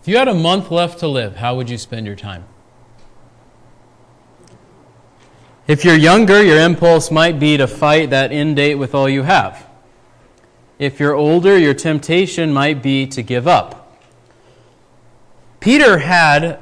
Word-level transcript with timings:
If 0.00 0.08
you 0.08 0.16
had 0.16 0.28
a 0.28 0.34
month 0.34 0.70
left 0.70 1.00
to 1.00 1.08
live, 1.08 1.36
how 1.36 1.56
would 1.56 1.68
you 1.68 1.76
spend 1.76 2.06
your 2.06 2.16
time? 2.16 2.44
If 5.66 5.84
you're 5.84 5.96
younger, 5.96 6.42
your 6.42 6.58
impulse 6.58 7.10
might 7.10 7.38
be 7.38 7.56
to 7.56 7.66
fight 7.66 8.10
that 8.10 8.32
end 8.32 8.56
date 8.56 8.76
with 8.76 8.94
all 8.94 9.08
you 9.08 9.22
have. 9.22 9.66
If 10.78 10.98
you're 10.98 11.14
older, 11.14 11.58
your 11.58 11.74
temptation 11.74 12.52
might 12.52 12.82
be 12.82 13.06
to 13.08 13.22
give 13.22 13.46
up. 13.46 13.98
Peter 15.60 15.98
had 15.98 16.58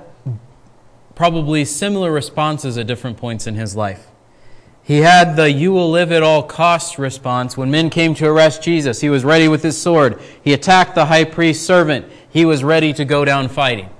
probably 1.14 1.64
similar 1.64 2.10
responses 2.10 2.76
at 2.76 2.88
different 2.88 3.16
points 3.16 3.46
in 3.46 3.54
his 3.54 3.76
life. 3.76 4.08
He 4.82 4.98
had 4.98 5.36
the 5.36 5.50
you 5.50 5.72
will 5.72 5.90
live 5.90 6.10
at 6.10 6.22
all 6.22 6.42
costs 6.42 6.98
response 6.98 7.56
when 7.56 7.70
men 7.70 7.90
came 7.90 8.14
to 8.14 8.26
arrest 8.26 8.62
Jesus. 8.62 9.00
He 9.00 9.10
was 9.10 9.24
ready 9.24 9.46
with 9.46 9.62
his 9.62 9.80
sword. 9.80 10.20
He 10.42 10.52
attacked 10.52 10.94
the 10.94 11.06
high 11.06 11.24
priest's 11.24 11.64
servant. 11.64 12.06
He 12.30 12.44
was 12.44 12.62
ready 12.62 12.92
to 12.92 13.04
go 13.04 13.24
down 13.24 13.48
fighting. 13.48 13.90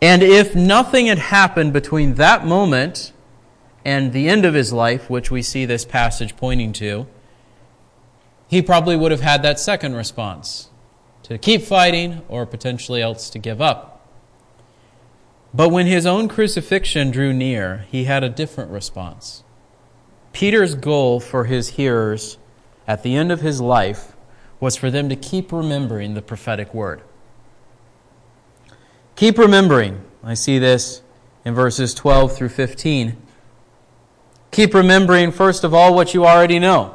And 0.00 0.22
if 0.22 0.54
nothing 0.54 1.06
had 1.06 1.18
happened 1.18 1.72
between 1.72 2.14
that 2.14 2.44
moment 2.44 3.12
and 3.84 4.12
the 4.12 4.28
end 4.28 4.44
of 4.44 4.54
his 4.54 4.72
life, 4.72 5.08
which 5.08 5.30
we 5.30 5.42
see 5.42 5.64
this 5.64 5.84
passage 5.84 6.36
pointing 6.36 6.72
to, 6.74 7.06
he 8.48 8.60
probably 8.60 8.96
would 8.96 9.12
have 9.12 9.20
had 9.20 9.42
that 9.42 9.58
second 9.58 9.94
response 9.94 10.70
to 11.22 11.38
keep 11.38 11.62
fighting 11.62 12.22
or 12.28 12.44
potentially 12.44 13.00
else 13.00 13.30
to 13.30 13.38
give 13.38 13.60
up. 13.60 14.06
But 15.54 15.68
when 15.68 15.86
his 15.86 16.06
own 16.06 16.28
crucifixion 16.28 17.10
drew 17.10 17.32
near, 17.32 17.86
he 17.90 18.04
had 18.04 18.24
a 18.24 18.28
different 18.28 18.70
response. 18.70 19.44
Peter's 20.32 20.74
goal 20.74 21.20
for 21.20 21.44
his 21.44 21.70
hearers 21.70 22.38
at 22.88 23.02
the 23.02 23.14
end 23.14 23.30
of 23.30 23.40
his 23.40 23.60
life 23.60 24.11
was 24.62 24.76
for 24.76 24.92
them 24.92 25.08
to 25.08 25.16
keep 25.16 25.50
remembering 25.50 26.14
the 26.14 26.22
prophetic 26.22 26.72
word. 26.72 27.02
Keep 29.16 29.36
remembering. 29.36 30.00
I 30.22 30.34
see 30.34 30.60
this 30.60 31.02
in 31.44 31.52
verses 31.52 31.92
12 31.94 32.36
through 32.36 32.50
15. 32.50 33.16
Keep 34.52 34.72
remembering, 34.72 35.32
first 35.32 35.64
of 35.64 35.74
all, 35.74 35.96
what 35.96 36.14
you 36.14 36.24
already 36.24 36.60
know. 36.60 36.94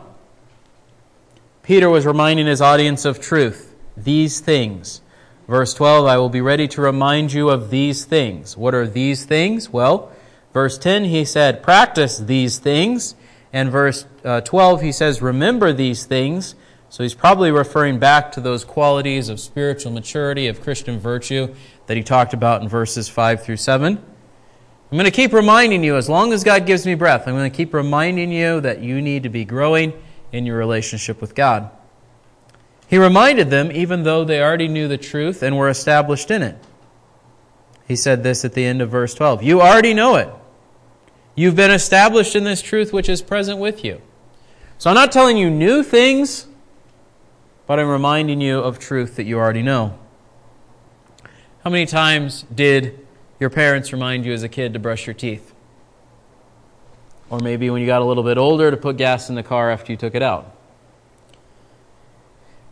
Peter 1.61 1.89
was 1.89 2.05
reminding 2.05 2.45
his 2.45 2.61
audience 2.61 3.03
of 3.03 3.19
truth, 3.19 3.75
these 3.97 4.39
things. 4.39 5.01
Verse 5.45 5.73
12, 5.73 6.05
I 6.05 6.17
will 6.17 6.29
be 6.29 6.39
ready 6.39 6.69
to 6.69 6.81
remind 6.81 7.33
you 7.33 7.49
of 7.49 7.69
these 7.69 8.05
things. 8.05 8.55
What 8.55 8.75
are 8.75 8.87
these 8.87 9.25
things? 9.25 9.69
Well, 9.69 10.13
verse 10.53 10.77
10, 10.77 11.03
he 11.03 11.25
said, 11.25 11.61
practice 11.61 12.17
these 12.17 12.59
things. 12.59 13.15
And 13.51 13.69
verse 13.69 14.05
uh, 14.23 14.39
12, 14.39 14.83
he 14.83 14.93
says, 14.93 15.21
remember 15.21 15.73
these 15.73 16.05
things. 16.05 16.55
So 16.89 17.03
he's 17.03 17.13
probably 17.13 17.51
referring 17.51 17.99
back 17.99 18.31
to 18.33 18.41
those 18.41 18.63
qualities 18.63 19.29
of 19.29 19.39
spiritual 19.39 19.91
maturity, 19.91 20.47
of 20.47 20.61
Christian 20.61 20.99
virtue 20.99 21.53
that 21.87 21.97
he 21.97 22.03
talked 22.03 22.33
about 22.33 22.61
in 22.61 22.69
verses 22.69 23.09
5 23.09 23.43
through 23.43 23.57
7. 23.57 23.97
I'm 23.97 24.97
going 24.97 25.03
to 25.03 25.11
keep 25.11 25.33
reminding 25.33 25.83
you, 25.83 25.97
as 25.97 26.07
long 26.07 26.31
as 26.31 26.45
God 26.45 26.65
gives 26.65 26.85
me 26.85 26.95
breath, 26.95 27.27
I'm 27.27 27.35
going 27.35 27.51
to 27.51 27.55
keep 27.55 27.73
reminding 27.73 28.31
you 28.31 28.61
that 28.61 28.79
you 28.79 29.01
need 29.01 29.23
to 29.23 29.29
be 29.29 29.43
growing 29.43 29.91
in 30.31 30.45
your 30.45 30.57
relationship 30.57 31.19
with 31.19 31.35
God. 31.35 31.69
He 32.87 32.97
reminded 32.97 33.49
them, 33.49 33.69
even 33.73 34.03
though 34.03 34.23
they 34.23 34.41
already 34.41 34.69
knew 34.69 34.87
the 34.87 34.97
truth 34.97 35.43
and 35.43 35.57
were 35.57 35.67
established 35.67 36.31
in 36.31 36.41
it. 36.41 36.57
He 37.85 37.97
said 37.97 38.23
this 38.23 38.45
at 38.45 38.53
the 38.53 38.63
end 38.63 38.81
of 38.81 38.89
verse 38.89 39.13
12 39.13 39.43
You 39.43 39.61
already 39.61 39.93
know 39.93 40.15
it. 40.15 40.29
You've 41.35 41.55
been 41.55 41.71
established 41.71 42.35
in 42.35 42.45
this 42.45 42.61
truth 42.61 42.91
which 42.91 43.09
is 43.09 43.21
present 43.21 43.59
with 43.59 43.83
you. 43.83 44.01
So 44.77 44.89
I'm 44.89 44.95
not 44.95 45.11
telling 45.11 45.37
you 45.37 45.49
new 45.49 45.83
things, 45.83 46.47
but 47.67 47.79
I'm 47.79 47.89
reminding 47.89 48.41
you 48.41 48.59
of 48.59 48.79
truth 48.79 49.17
that 49.17 49.25
you 49.25 49.37
already 49.37 49.61
know. 49.61 49.99
How 51.63 51.69
many 51.69 51.85
times 51.85 52.45
did 52.53 53.07
your 53.39 53.49
parents 53.49 53.93
remind 53.93 54.25
you 54.25 54.33
as 54.33 54.43
a 54.43 54.49
kid 54.49 54.73
to 54.73 54.79
brush 54.79 55.05
your 55.05 55.13
teeth. 55.13 55.53
Or 57.29 57.39
maybe 57.39 57.69
when 57.69 57.81
you 57.81 57.87
got 57.87 58.01
a 58.01 58.05
little 58.05 58.23
bit 58.23 58.37
older 58.37 58.71
to 58.71 58.77
put 58.77 58.97
gas 58.97 59.29
in 59.29 59.35
the 59.35 59.43
car 59.43 59.69
after 59.69 59.91
you 59.91 59.97
took 59.97 60.15
it 60.15 60.23
out. 60.23 60.55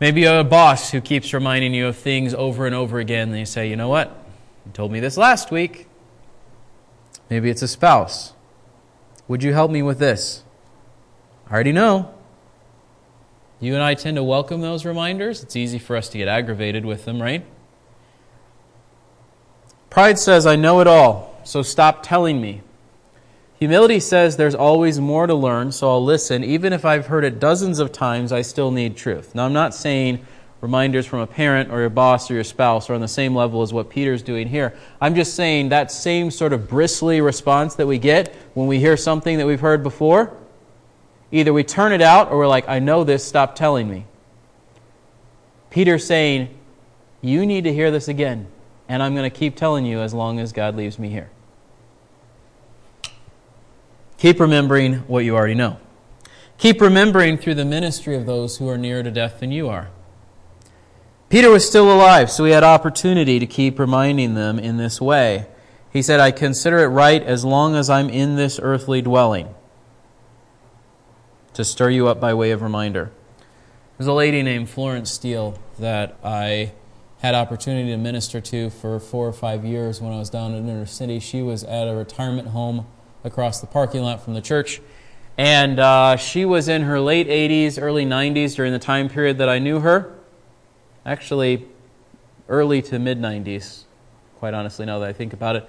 Maybe 0.00 0.24
a 0.24 0.42
boss 0.44 0.90
who 0.90 1.00
keeps 1.00 1.32
reminding 1.32 1.72
you 1.72 1.86
of 1.86 1.96
things 1.96 2.34
over 2.34 2.66
and 2.66 2.74
over 2.74 2.98
again, 2.98 3.30
and 3.30 3.38
you 3.38 3.46
say, 3.46 3.68
you 3.70 3.76
know 3.76 3.88
what? 3.88 4.08
You 4.66 4.72
told 4.72 4.92
me 4.92 5.00
this 5.00 5.16
last 5.16 5.50
week. 5.50 5.86
Maybe 7.30 7.48
it's 7.48 7.62
a 7.62 7.68
spouse. 7.68 8.32
Would 9.28 9.42
you 9.42 9.52
help 9.52 9.70
me 9.70 9.82
with 9.82 9.98
this? 9.98 10.42
I 11.48 11.54
already 11.54 11.72
know. 11.72 12.14
You 13.58 13.74
and 13.74 13.82
I 13.82 13.94
tend 13.94 14.16
to 14.16 14.22
welcome 14.22 14.60
those 14.60 14.84
reminders. 14.84 15.42
It's 15.42 15.56
easy 15.56 15.78
for 15.78 15.96
us 15.96 16.08
to 16.10 16.18
get 16.18 16.28
aggravated 16.28 16.84
with 16.84 17.06
them, 17.06 17.22
right? 17.22 17.44
Pride 19.88 20.18
says, 20.18 20.46
I 20.46 20.56
know 20.56 20.80
it 20.80 20.86
all, 20.86 21.40
so 21.42 21.62
stop 21.62 22.02
telling 22.02 22.40
me. 22.40 22.60
Humility 23.58 24.00
says 24.00 24.36
there's 24.36 24.54
always 24.54 25.00
more 25.00 25.26
to 25.26 25.34
learn, 25.34 25.72
so 25.72 25.88
I'll 25.88 26.04
listen. 26.04 26.44
Even 26.44 26.74
if 26.74 26.84
I've 26.84 27.06
heard 27.06 27.24
it 27.24 27.40
dozens 27.40 27.78
of 27.78 27.92
times, 27.92 28.30
I 28.30 28.42
still 28.42 28.70
need 28.70 28.94
truth. 28.98 29.34
Now, 29.34 29.46
I'm 29.46 29.54
not 29.54 29.74
saying 29.74 30.26
reminders 30.60 31.06
from 31.06 31.20
a 31.20 31.26
parent 31.26 31.70
or 31.70 31.80
your 31.80 31.88
boss 31.88 32.30
or 32.30 32.34
your 32.34 32.44
spouse 32.44 32.90
are 32.90 32.94
on 32.94 33.00
the 33.00 33.08
same 33.08 33.34
level 33.34 33.62
as 33.62 33.72
what 33.72 33.88
Peter's 33.88 34.22
doing 34.22 34.48
here. 34.48 34.74
I'm 35.00 35.14
just 35.14 35.34
saying 35.34 35.70
that 35.70 35.90
same 35.90 36.30
sort 36.30 36.52
of 36.52 36.68
bristly 36.68 37.22
response 37.22 37.74
that 37.76 37.86
we 37.86 37.98
get 37.98 38.34
when 38.52 38.66
we 38.66 38.78
hear 38.78 38.98
something 38.98 39.38
that 39.38 39.46
we've 39.46 39.60
heard 39.60 39.82
before, 39.82 40.36
either 41.32 41.52
we 41.52 41.64
turn 41.64 41.92
it 41.92 42.02
out 42.02 42.30
or 42.30 42.38
we're 42.38 42.48
like, 42.48 42.68
I 42.68 42.78
know 42.78 43.04
this, 43.04 43.24
stop 43.24 43.54
telling 43.54 43.88
me. 43.88 44.06
Peter's 45.70 46.06
saying, 46.06 46.56
You 47.20 47.46
need 47.46 47.64
to 47.64 47.72
hear 47.72 47.90
this 47.90 48.08
again 48.08 48.48
and 48.88 49.02
I'm 49.02 49.14
going 49.14 49.28
to 49.28 49.36
keep 49.36 49.56
telling 49.56 49.84
you 49.84 50.00
as 50.00 50.14
long 50.14 50.38
as 50.38 50.52
God 50.52 50.76
leaves 50.76 50.98
me 50.98 51.08
here. 51.08 51.30
Keep 54.18 54.40
remembering 54.40 54.94
what 55.00 55.24
you 55.24 55.36
already 55.36 55.54
know. 55.54 55.78
Keep 56.58 56.80
remembering 56.80 57.36
through 57.36 57.54
the 57.54 57.64
ministry 57.64 58.16
of 58.16 58.24
those 58.24 58.56
who 58.56 58.68
are 58.68 58.78
nearer 58.78 59.02
to 59.02 59.10
death 59.10 59.40
than 59.40 59.52
you 59.52 59.68
are. 59.68 59.90
Peter 61.28 61.50
was 61.50 61.66
still 61.66 61.92
alive, 61.92 62.30
so 62.30 62.44
he 62.44 62.52
had 62.52 62.62
opportunity 62.62 63.38
to 63.38 63.46
keep 63.46 63.78
reminding 63.78 64.34
them 64.34 64.58
in 64.58 64.76
this 64.76 65.00
way. 65.00 65.46
He 65.92 66.00
said, 66.00 66.20
I 66.20 66.30
consider 66.30 66.78
it 66.78 66.86
right 66.86 67.22
as 67.22 67.44
long 67.44 67.74
as 67.74 67.90
I'm 67.90 68.08
in 68.08 68.36
this 68.36 68.60
earthly 68.62 69.02
dwelling 69.02 69.54
to 71.56 71.64
stir 71.64 71.88
you 71.88 72.06
up 72.06 72.20
by 72.20 72.34
way 72.34 72.50
of 72.50 72.60
reminder. 72.60 73.10
There's 73.96 74.06
a 74.06 74.12
lady 74.12 74.42
named 74.42 74.68
Florence 74.68 75.10
Steele 75.10 75.58
that 75.78 76.18
I 76.22 76.72
had 77.20 77.34
opportunity 77.34 77.88
to 77.92 77.96
minister 77.96 78.42
to 78.42 78.68
for 78.68 79.00
four 79.00 79.26
or 79.26 79.32
five 79.32 79.64
years 79.64 79.98
when 79.98 80.12
I 80.12 80.18
was 80.18 80.28
down 80.28 80.52
in 80.52 80.68
inner 80.68 80.84
city. 80.84 81.18
She 81.18 81.40
was 81.40 81.64
at 81.64 81.88
a 81.88 81.94
retirement 81.94 82.48
home 82.48 82.86
across 83.24 83.62
the 83.62 83.66
parking 83.66 84.02
lot 84.02 84.22
from 84.22 84.34
the 84.34 84.42
church. 84.42 84.82
And 85.38 85.80
uh, 85.80 86.16
she 86.16 86.44
was 86.44 86.68
in 86.68 86.82
her 86.82 87.00
late 87.00 87.26
80s, 87.26 87.80
early 87.80 88.04
90s 88.04 88.54
during 88.54 88.74
the 88.74 88.78
time 88.78 89.08
period 89.08 89.38
that 89.38 89.48
I 89.48 89.58
knew 89.58 89.80
her. 89.80 90.14
Actually, 91.06 91.64
early 92.50 92.82
to 92.82 92.98
mid 92.98 93.18
90s, 93.18 93.84
quite 94.38 94.52
honestly, 94.52 94.84
now 94.84 94.98
that 94.98 95.08
I 95.08 95.14
think 95.14 95.32
about 95.32 95.56
it. 95.56 95.66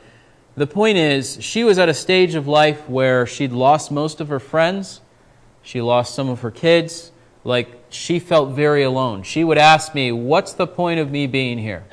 The 0.58 0.68
point 0.68 0.98
is, 0.98 1.42
she 1.42 1.64
was 1.64 1.80
at 1.80 1.88
a 1.88 1.94
stage 1.94 2.36
of 2.36 2.46
life 2.46 2.90
where 2.90 3.25
she'd 3.25 3.54
lost 3.54 3.90
most 3.90 4.19
of 4.19 4.28
her 4.28 4.40
friends, 4.42 5.00
she 5.67 5.81
lost 5.81 6.16
some 6.16 6.29
of 6.29 6.39
her 6.39 6.50
kids, 6.50 7.12
like 7.44 7.68
she 7.89 8.19
felt 8.19 8.56
very 8.56 8.83
alone. 8.83 9.24
She 9.24 9.44
would 9.44 9.57
ask 9.57 9.94
me, 9.94 10.13
What's 10.13 10.53
the 10.53 10.65
point 10.65 11.01
of 11.01 11.12
me 11.12 11.27
being 11.27 11.57
here? 11.57 11.83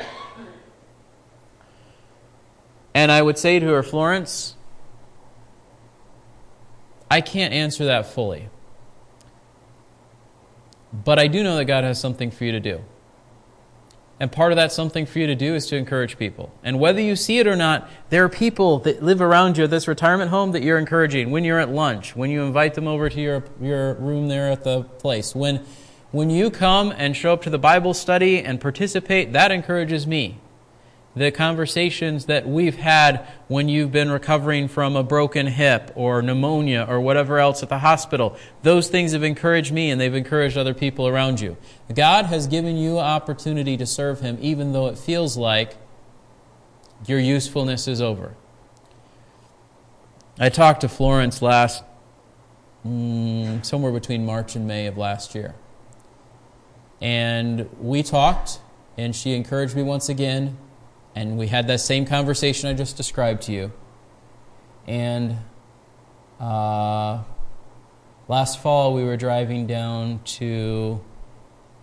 And 2.94 3.10
I 3.10 3.20
would 3.20 3.37
say 3.37 3.58
to 3.58 3.66
her, 3.66 3.82
Florence, 3.82 4.54
I 7.10 7.20
can't 7.20 7.52
answer 7.52 7.87
that 7.87 8.06
fully. 8.06 8.49
But 10.93 11.19
I 11.19 11.26
do 11.26 11.43
know 11.43 11.56
that 11.56 11.64
God 11.64 11.82
has 11.82 12.00
something 12.00 12.31
for 12.31 12.44
you 12.44 12.52
to 12.52 12.60
do. 12.60 12.84
And 14.20 14.31
part 14.31 14.52
of 14.52 14.56
that 14.56 14.70
something 14.70 15.06
for 15.06 15.19
you 15.19 15.26
to 15.26 15.34
do 15.34 15.55
is 15.55 15.66
to 15.66 15.76
encourage 15.76 16.19
people. 16.19 16.52
And 16.62 16.78
whether 16.78 17.00
you 17.00 17.16
see 17.16 17.38
it 17.38 17.46
or 17.46 17.56
not, 17.56 17.88
there 18.11 18.25
are 18.25 18.28
people 18.28 18.78
that 18.81 19.02
live 19.02 19.20
around 19.20 19.58
you 19.58 19.64
at 19.64 19.70
this 19.70 19.88
retirement 19.88 20.31
home 20.31 20.52
that 20.52 20.62
you're 20.62 20.78
encouraging. 20.78 21.31
When 21.31 21.44
you're 21.44 21.58
at 21.58 21.70
lunch, 21.70 22.14
when 22.14 22.31
you 22.31 22.43
invite 22.43 22.75
them 22.75 22.87
over 22.87 23.08
to 23.08 23.20
your, 23.20 23.44
your 23.61 23.94
room 23.94 24.28
there 24.28 24.50
at 24.50 24.62
the 24.62 24.82
place, 24.84 25.34
when, 25.34 25.64
when 26.12 26.31
you 26.31 26.50
come 26.50 26.93
and 26.96 27.16
show 27.16 27.32
up 27.32 27.43
to 27.43 27.50
the 27.50 27.58
Bible 27.58 27.93
study 27.93 28.40
and 28.40 28.61
participate, 28.61 29.32
that 29.32 29.50
encourages 29.50 30.06
me 30.06 30.38
the 31.16 31.31
conversations 31.31 32.26
that 32.26 32.46
we've 32.46 32.76
had 32.76 33.26
when 33.46 33.69
you've 33.69 33.93
been 33.93 34.11
recovering 34.11 34.66
from 34.66 34.96
a 34.96 35.02
broken 35.02 35.46
hip 35.46 35.93
or 35.94 36.20
pneumonia 36.22 36.84
or 36.88 37.00
whatever 37.00 37.38
else 37.38 37.62
at 37.62 37.69
the 37.69 37.78
hospital. 37.78 38.37
Those 38.62 38.88
things 38.88 39.12
have 39.12 39.22
encouraged 39.22 39.72
me 39.72 39.90
and 39.90 40.00
they've 40.00 40.14
encouraged 40.14 40.56
other 40.56 40.75
people 40.75 41.06
around 41.06 41.40
you. 41.40 41.56
God 41.94 42.26
has 42.26 42.46
given 42.46 42.76
you 42.76 42.99
opportunity 42.99 43.76
to 43.76 43.87
serve 43.87 44.20
Him 44.20 44.38
even 44.40 44.72
though 44.72 44.88
it 44.88 44.99
feels 44.99 45.37
like 45.37 45.76
your 47.06 47.20
usefulness 47.20 47.87
is 47.87 48.00
over. 48.00 48.34
I 50.38 50.49
talked 50.49 50.81
to 50.81 50.88
Florence 50.88 51.40
last, 51.43 51.84
mm, 52.84 53.64
somewhere 53.64 53.93
between 53.93 54.26
March 54.26 54.56
and 54.56 54.66
May 54.66 54.87
of 54.87 54.99
last 54.99 55.34
year. 55.37 55.55
And 57.00 57.69
we 57.78 58.02
talked 58.02 58.58
and 58.96 59.14
she 59.14 59.34
encouraged 59.34 59.76
me 59.76 59.82
once 59.82 60.08
again, 60.08 60.56
and 61.14 61.38
we 61.38 61.46
had 61.46 61.66
that 61.69 61.81
same 61.81 62.06
conversation 62.06 62.69
I 62.69 62.75
just 62.75 62.96
described 62.96 63.43
to 63.43 63.52
you. 63.52 63.72
And 64.87 65.38
uh, 66.40 67.22
last 68.28 68.61
fall, 68.61 68.94
we 68.94 69.05
were 69.05 69.16
driving 69.16 69.66
down 69.66 70.20
to, 70.25 71.00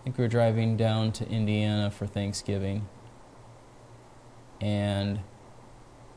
I 0.00 0.04
think 0.04 0.18
we 0.18 0.24
were 0.24 0.28
driving 0.28 0.76
down 0.76 1.12
to 1.12 1.28
Indiana 1.28 1.90
for 1.90 2.06
Thanksgiving. 2.06 2.86
And 4.60 5.20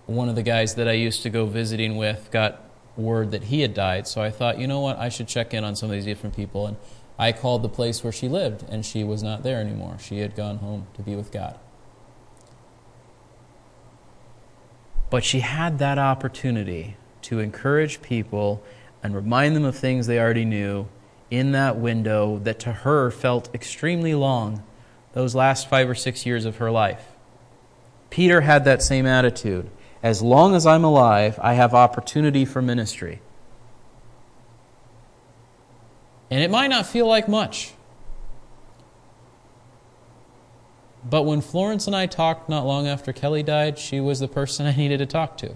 one 0.06 0.30
of 0.30 0.36
the 0.36 0.44
guys 0.44 0.76
that 0.76 0.88
I 0.88 0.94
used 0.94 1.24
to 1.24 1.30
go 1.30 1.46
visiting 1.46 1.96
with 1.96 2.30
got 2.32 2.62
word 2.98 3.32
that 3.32 3.46
he 3.46 3.62
had 3.62 3.74
died. 3.74 4.08
So 4.08 4.22
I 4.22 4.30
thought, 4.30 4.60
you 4.60 4.68
know 4.68 4.82
what, 4.82 4.98
I 5.00 5.10
should 5.10 5.28
check 5.28 5.54
in 5.54 5.64
on 5.64 5.76
some 5.76 5.90
of 5.90 5.96
these 5.96 6.06
different 6.06 6.36
people. 6.36 6.68
And 6.68 6.78
I 7.18 7.32
called 7.32 7.64
the 7.64 7.70
place 7.70 8.04
where 8.04 8.14
she 8.14 8.28
lived, 8.28 8.66
and 8.70 8.86
she 8.86 9.04
was 9.04 9.24
not 9.24 9.42
there 9.42 9.60
anymore. 9.60 9.98
She 10.00 10.20
had 10.20 10.36
gone 10.36 10.58
home 10.58 10.88
to 10.96 11.02
be 11.02 11.16
with 11.16 11.32
God. 11.32 11.58
But 15.16 15.24
she 15.24 15.40
had 15.40 15.80
that 15.80 15.98
opportunity 15.98 16.98
to 17.22 17.40
encourage 17.40 18.02
people 18.02 18.62
and 19.02 19.16
remind 19.16 19.56
them 19.56 19.64
of 19.64 19.74
things 19.74 20.08
they 20.08 20.20
already 20.20 20.44
knew 20.44 20.90
in 21.32 21.54
that 21.54 21.78
window 21.78 22.40
that 22.40 22.60
to 22.60 22.74
her 22.74 23.10
felt 23.12 23.50
extremely 23.56 24.14
long, 24.14 24.62
those 25.14 25.34
last 25.34 25.70
five 25.70 25.90
or 25.90 25.96
six 25.96 26.26
years 26.26 26.44
of 26.44 26.58
her 26.58 26.70
life. 26.70 27.14
Peter 28.10 28.42
had 28.42 28.66
that 28.66 28.84
same 28.84 29.06
attitude. 29.06 29.70
As 30.04 30.22
long 30.22 30.54
as 30.54 30.68
I'm 30.68 30.84
alive, 30.84 31.40
I 31.42 31.54
have 31.54 31.74
opportunity 31.74 32.44
for 32.44 32.62
ministry. 32.62 33.22
And 36.30 36.44
it 36.44 36.52
might 36.52 36.68
not 36.68 36.88
feel 36.88 37.08
like 37.08 37.30
much. 37.30 37.74
But 41.08 41.24
when 41.24 41.42
Florence 41.42 41.86
and 41.86 41.96
I 41.96 42.08
talked 42.08 42.50
not 42.50 42.66
long 42.66 42.88
after 42.88 43.14
Kelly 43.14 43.44
died, 43.44 43.78
she 43.78 44.00
was 44.00 44.20
the 44.20 44.28
person 44.28 44.66
I 44.66 44.76
needed 44.76 44.98
to 44.98 45.06
talk 45.06 45.38
to. 45.38 45.56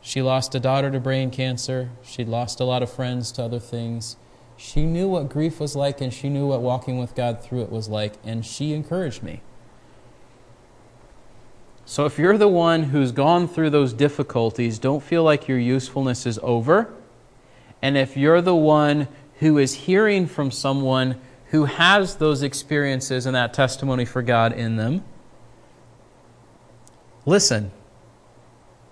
She 0.00 0.20
lost 0.20 0.54
a 0.56 0.60
daughter 0.60 0.90
to 0.90 0.98
brain 0.98 1.30
cancer. 1.30 1.90
She'd 2.02 2.28
lost 2.28 2.58
a 2.58 2.64
lot 2.64 2.82
of 2.82 2.92
friends 2.92 3.30
to 3.32 3.44
other 3.44 3.60
things. 3.60 4.16
She 4.56 4.84
knew 4.84 5.08
what 5.08 5.28
grief 5.28 5.60
was 5.60 5.76
like 5.76 6.00
and 6.00 6.12
she 6.12 6.28
knew 6.28 6.48
what 6.48 6.60
walking 6.60 6.98
with 6.98 7.14
God 7.14 7.42
through 7.42 7.62
it 7.62 7.70
was 7.70 7.88
like, 7.88 8.14
and 8.24 8.44
she 8.44 8.72
encouraged 8.72 9.22
me. 9.22 9.42
So 11.84 12.04
if 12.04 12.18
you're 12.18 12.38
the 12.38 12.48
one 12.48 12.84
who's 12.84 13.12
gone 13.12 13.46
through 13.46 13.70
those 13.70 13.92
difficulties, 13.92 14.78
don't 14.78 15.02
feel 15.02 15.22
like 15.22 15.46
your 15.46 15.58
usefulness 15.58 16.26
is 16.26 16.38
over. 16.42 16.92
And 17.80 17.96
if 17.96 18.16
you're 18.16 18.40
the 18.40 18.54
one 18.54 19.08
who 19.38 19.58
is 19.58 19.74
hearing 19.74 20.26
from 20.26 20.50
someone 20.50 21.20
who 21.52 21.66
has 21.66 22.16
those 22.16 22.42
experiences 22.42 23.26
and 23.26 23.36
that 23.36 23.52
testimony 23.52 24.06
for 24.06 24.22
God 24.22 24.54
in 24.54 24.76
them, 24.76 25.04
listen. 27.26 27.70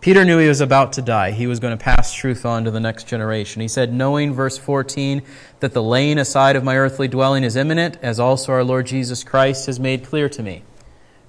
Peter 0.03 0.27
knew 0.27 0.39
he 0.39 0.47
was 0.47 0.61
about 0.61 0.93
to 0.93 1.03
die. 1.03 1.31
He 1.31 1.47
was 1.47 1.59
going 1.59 1.77
to 1.77 1.83
pass 1.83 2.13
truth 2.13 2.45
on 2.45 2.65
to 2.65 2.71
the 2.71 2.81
next 2.81 3.07
generation. 3.07 3.63
He 3.63 3.69
said, 3.69 3.95
knowing, 3.95 4.35
verse 4.35 4.59
14, 4.59 5.23
that 5.61 5.73
the 5.73 5.83
laying 5.83 6.19
aside 6.19 6.55
of 6.55 6.63
my 6.63 6.77
earthly 6.77 7.09
dwelling 7.09 7.45
is 7.45 7.57
imminent, 7.57 7.99
as 8.03 8.21
also 8.21 8.53
our 8.53 8.65
Lord 8.65 8.87
Jesus 8.87 9.25
Christ 9.25 9.65
has 9.65 9.81
made 9.81 10.05
clear 10.05 10.29
to 10.29 10.43
me. 10.43 10.63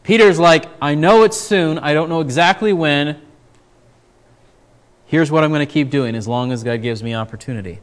Peter's 0.04 0.39
like, 0.39 0.66
I 0.81 0.95
know 0.95 1.24
it's 1.24 1.38
soon. 1.38 1.80
I 1.80 1.94
don't 1.94 2.10
know 2.10 2.19
exactly 2.19 2.74
when. 2.74 3.22
Here's 5.06 5.31
what 5.31 5.45
I'm 5.45 5.51
going 5.51 5.66
to 5.66 5.74
keep 5.74 5.89
doing 5.89 6.13
as 6.16 6.27
long 6.27 6.51
as 6.51 6.63
God 6.63 6.81
gives 6.81 7.01
me 7.01 7.13
opportunity. 7.13 7.80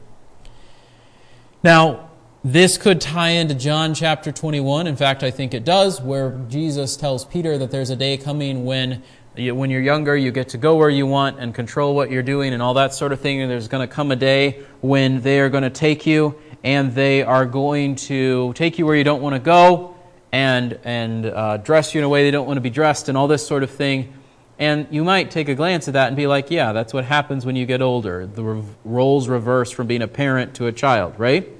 Now, 1.63 2.08
this 2.43 2.77
could 2.77 3.01
tie 3.01 3.31
into 3.31 3.53
John 3.53 3.93
chapter 3.93 4.31
21. 4.31 4.87
In 4.87 4.95
fact, 4.95 5.23
I 5.23 5.31
think 5.31 5.53
it 5.53 5.65
does, 5.65 5.99
where 5.99 6.39
Jesus 6.47 6.95
tells 6.95 7.25
Peter 7.25 7.57
that 7.57 7.69
there's 7.69 7.89
a 7.89 7.97
day 7.97 8.15
coming 8.15 8.63
when 8.63 9.03
you, 9.35 9.53
when 9.53 9.69
you're 9.69 9.81
younger, 9.81 10.15
you 10.15 10.31
get 10.31 10.49
to 10.49 10.57
go 10.57 10.77
where 10.77 10.89
you 10.89 11.05
want 11.05 11.37
and 11.39 11.53
control 11.53 11.93
what 11.93 12.09
you're 12.09 12.23
doing 12.23 12.53
and 12.53 12.61
all 12.61 12.75
that 12.75 12.93
sort 12.93 13.11
of 13.11 13.19
thing. 13.19 13.41
And 13.41 13.51
there's 13.51 13.67
going 13.67 13.85
to 13.85 13.93
come 13.93 14.11
a 14.11 14.15
day 14.15 14.63
when 14.79 15.21
they 15.21 15.41
are 15.41 15.49
going 15.49 15.63
to 15.63 15.69
take 15.69 16.05
you 16.05 16.39
and 16.63 16.93
they 16.93 17.23
are 17.23 17.45
going 17.45 17.95
to 17.95 18.53
take 18.53 18.79
you 18.79 18.85
where 18.85 18.95
you 18.95 19.03
don't 19.03 19.21
want 19.21 19.35
to 19.35 19.39
go 19.39 19.97
and, 20.31 20.79
and 20.85 21.25
uh, 21.25 21.57
dress 21.57 21.93
you 21.93 21.99
in 21.99 22.05
a 22.05 22.09
way 22.09 22.23
they 22.23 22.31
don't 22.31 22.47
want 22.47 22.57
to 22.57 22.61
be 22.61 22.69
dressed 22.69 23.09
and 23.09 23.17
all 23.17 23.27
this 23.27 23.45
sort 23.45 23.63
of 23.63 23.69
thing. 23.69 24.13
And 24.57 24.87
you 24.91 25.03
might 25.03 25.29
take 25.29 25.49
a 25.49 25.55
glance 25.55 25.89
at 25.89 25.93
that 25.95 26.07
and 26.07 26.15
be 26.15 26.27
like, 26.27 26.51
yeah, 26.51 26.71
that's 26.71 26.93
what 26.93 27.03
happens 27.03 27.45
when 27.45 27.57
you 27.57 27.65
get 27.65 27.81
older. 27.81 28.25
The 28.25 28.63
roles 28.85 29.27
reverse 29.27 29.71
from 29.71 29.87
being 29.87 30.01
a 30.01 30.07
parent 30.07 30.55
to 30.55 30.67
a 30.67 30.71
child, 30.71 31.15
right? 31.17 31.58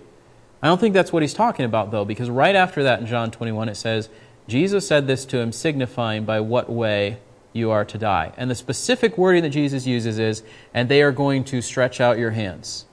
I 0.61 0.67
don't 0.67 0.79
think 0.79 0.93
that's 0.93 1.13
what 1.13 1.23
he's 1.23 1.33
talking 1.33 1.65
about, 1.65 1.91
though, 1.91 2.05
because 2.05 2.29
right 2.29 2.55
after 2.55 2.83
that 2.83 2.99
in 2.99 3.05
John 3.05 3.31
21 3.31 3.69
it 3.69 3.75
says, 3.75 4.09
Jesus 4.47 4.87
said 4.87 5.07
this 5.07 5.25
to 5.25 5.37
him, 5.39 5.51
signifying 5.51 6.25
by 6.25 6.39
what 6.39 6.69
way 6.69 7.19
you 7.53 7.71
are 7.71 7.85
to 7.85 7.97
die. 7.97 8.33
And 8.35 8.49
the 8.49 8.55
specific 8.55 9.17
wording 9.17 9.43
that 9.43 9.49
Jesus 9.49 9.87
uses 9.87 10.19
is, 10.19 10.43
and 10.73 10.89
they 10.89 11.01
are 11.01 11.11
going 11.11 11.43
to 11.45 11.61
stretch 11.61 12.01
out 12.01 12.17
your 12.17 12.31
hands. 12.31 12.85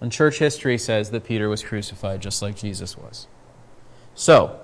And 0.00 0.10
church 0.10 0.38
history 0.38 0.78
says 0.78 1.10
that 1.10 1.24
Peter 1.24 1.48
was 1.48 1.62
crucified 1.62 2.20
just 2.20 2.42
like 2.42 2.56
Jesus 2.56 2.96
was. 2.96 3.26
So, 4.14 4.58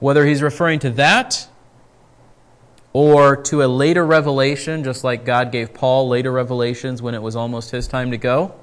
whether 0.00 0.26
he's 0.26 0.42
referring 0.42 0.80
to 0.80 0.90
that 0.90 1.48
or 2.92 3.36
to 3.36 3.62
a 3.62 3.66
later 3.66 4.04
revelation, 4.04 4.84
just 4.84 5.02
like 5.04 5.24
God 5.24 5.50
gave 5.50 5.72
Paul 5.74 6.08
later 6.08 6.30
revelations 6.30 7.02
when 7.02 7.14
it 7.14 7.22
was 7.22 7.36
almost 7.36 7.70
his 7.70 7.88
time 7.88 8.10
to 8.10 8.18
go, 8.18 8.54